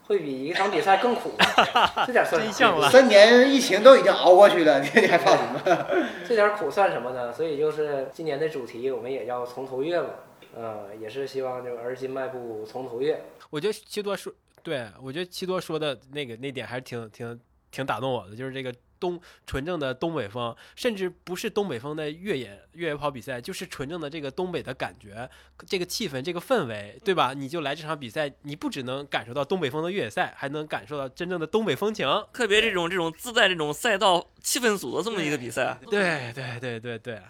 [0.08, 1.32] 会比一场比赛更苦。
[2.06, 2.90] 这点算什么？
[2.90, 5.62] 三年疫情都已经熬过去了，你你还怕什么？
[6.28, 7.32] 这点苦算什么呢？
[7.32, 10.10] 所以就是今年的主题，我们也要从头越嘛。
[10.56, 13.20] 嗯，也是希望就而今迈步从头越。
[13.50, 14.32] 我觉得七多说，
[14.62, 17.40] 对我觉得七多说的那个那点还是挺挺
[17.72, 18.72] 挺打动我的，就是这个
[19.04, 25.30] 东纯正的东北风，甚至不是东北风的越野越野跑比赛，就是纯正的这个东北的感觉，
[25.68, 27.34] 这个气氛，这个氛围，对吧？
[27.34, 35.78] 你就来这场比赛，你不只能感受到东北风的越野赛，还能感受到真正的东北风情，特别这种这种自带这种赛道气氛组的这么一个比赛。
[35.92, 37.22] 对对对对对。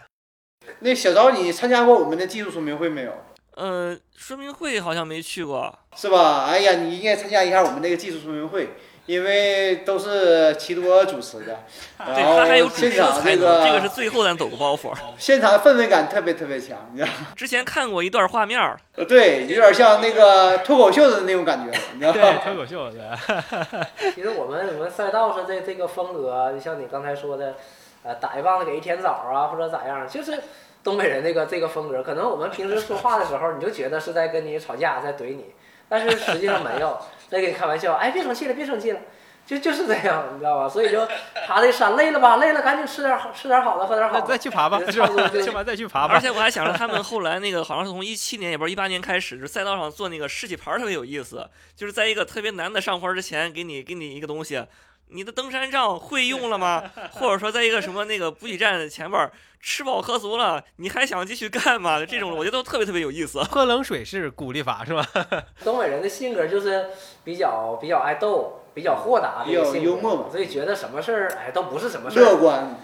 [0.81, 3.13] 那小昭，你参加过我们的技术说明会没有？
[3.55, 6.45] 呃，说明会好像没去过，是吧？
[6.45, 8.69] 哎呀，你应该参加一下我们那个技术说明会，
[9.05, 11.59] 因为都是齐多主持的。
[12.05, 14.93] 对他还有主持这个，这个是最后咱走个包袱。
[15.17, 17.27] 现场氛围感特别特别强，你知道吗？
[17.35, 22.19] 之前看过一段画面儿，对，有点像那个脱口秀的那种感觉，你知道吗？
[22.21, 23.17] 对，脱口秀的。
[24.15, 27.55] 其实我们我们赛道上这这个风格，就像你刚才说的，
[28.03, 30.39] 呃，打一棒子给一甜枣啊，或者咋样，就是。
[30.83, 35.45] 东北人那个这个风格，可能我们平时说话的时候，你就觉得是在跟你吵架，在怼你，
[35.87, 36.99] 但是实际上没有，
[37.33, 37.95] 在跟你开玩笑。
[37.95, 38.99] 哎，别生气了，别生气了，
[39.45, 40.69] 就就是这样，你知道吧？
[40.69, 41.05] 所以就
[41.47, 42.37] 爬这山累了吧？
[42.37, 45.07] 累了，赶紧吃点好，吃点好的，喝点好的，再去爬吧，是吧？
[45.07, 46.13] 去吧，再去爬吧。
[46.13, 54.63] 而且我还想着他们后来那个，好像是从一七年，也不是一八年开始，就赛道上做那个士气牌特别有意思，就是在一个特别难的上坡之前，给你给你一个东西。
[55.09, 56.81] 你的登山杖会用了吗？
[57.11, 59.29] 或者说，在一个什么那个补给站前边
[59.63, 62.05] 吃饱喝足了，你还想继续干吗？
[62.05, 63.41] 这种我觉得都特别特别有意思。
[63.43, 65.07] 喝冷水是鼓励法是吧？
[65.63, 66.89] 东北人的性格就是
[67.23, 72.23] 比较比较爱逗，比较豁达，比较幽默，所以觉得什么事儿哎都不是什么事儿。
[72.23, 72.77] 乐观。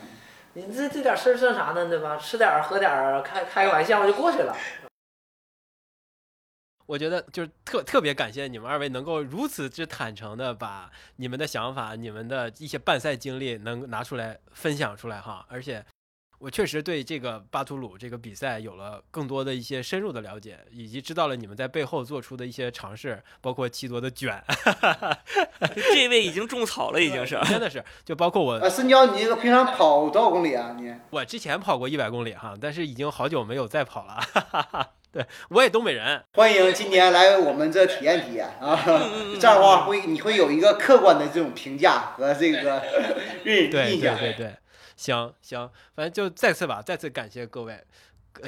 [0.53, 1.89] 你这这点事儿算啥呢？
[1.89, 2.17] 对吧？
[2.17, 4.55] 吃点儿喝点儿，开开个玩笑就过去了。
[6.87, 15.85] 我觉得就是特特别感谢你们二位能够如此之坦诚的把你们的想法、你们的一些办赛经历能拿出来分享出来哈，而且
[16.39, 24.41] 我确实对这个巴图鲁这个比赛有了更多的一些深入的了解，以及知道了你们在背后做出的一些尝试，包括七多的卷，
[25.93, 30.75] 这位已经种草了，已经是真的是，就包括我啊，深交，你这个平常跑多少公里啊？
[30.79, 34.89] 你我之前跑过一百公里哈，但是已经好久没有再跑了。
[35.11, 38.79] 对，我也东北人，欢迎今年来我们这体验体验啊！
[39.41, 42.81] 这样的话会你会有一个客观的这种评价和这个
[43.43, 44.15] 印印象。
[44.17, 44.53] 对对对，
[44.99, 47.81] 行行，反正就再次吧，再次感谢各位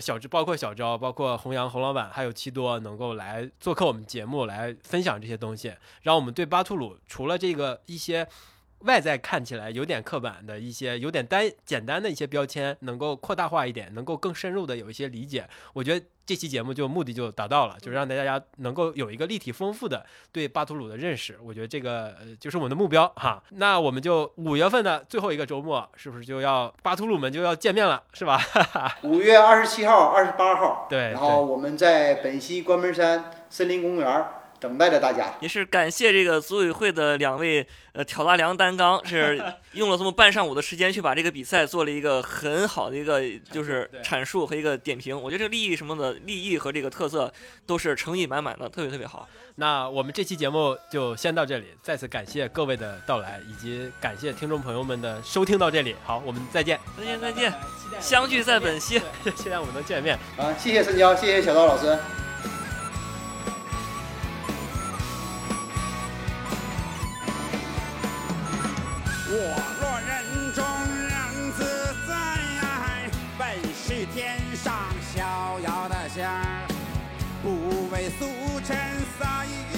[0.01, 8.27] 小智，包括小昭，包括弘扬洪老板，还有七多能够来做客我们节目，来分享这些东西，让我们对巴图鲁除了这个一些。
[8.83, 15.47] 外在看起来有点刻板的一些，有点单简单的一些标签，能够扩大化一点，能够更深入的有一些理解。
[15.73, 21.37] 我觉得这期节目就目的就达到了，就是让大家能够有一个立体丰富的对巴图鲁的认识。
[21.43, 23.43] 我觉得这个呃就是我们的目标哈。
[23.51, 28.39] 那我们就五月份的最后一个周末，是不是就要巴图鲁们就要见面了，是吧？
[29.03, 34.25] 五月二十七号、二十八号，对，然后我们在本溪关门山森林公园。
[34.61, 39.43] 等待着大家，也是感谢这个组委会的两位呃挑大梁担纲，是
[39.73, 43.19] 用了这么半上午的时间去把这个比赛做了一个很好的一个
[43.51, 45.19] 就是阐述和一个点评。
[45.19, 47.33] 我觉得这个利益什么的利益和这个特色
[47.65, 49.27] 都是诚意满满的，特别特别好。
[49.55, 55.95] 那我们这期节目就先到这里，再次感谢各位的到来，以及感谢听众朋友们的收听到这里。
[56.05, 57.51] 好，我们再见，再见再见，
[57.99, 59.01] 相聚在本溪，
[59.35, 60.15] 期待我们能见面。
[60.37, 61.97] 啊，谢谢申娇，谢谢小刀老师。
[69.33, 69.37] 我
[69.79, 70.11] 落人
[70.53, 70.61] 中
[71.07, 71.13] 人
[71.53, 71.63] 自
[72.05, 72.11] 在，
[73.39, 73.41] 本
[73.73, 76.67] 是天上逍遥的仙儿，
[77.41, 78.25] 不为俗
[78.67, 78.77] 尘
[79.17, 79.70] 洒一。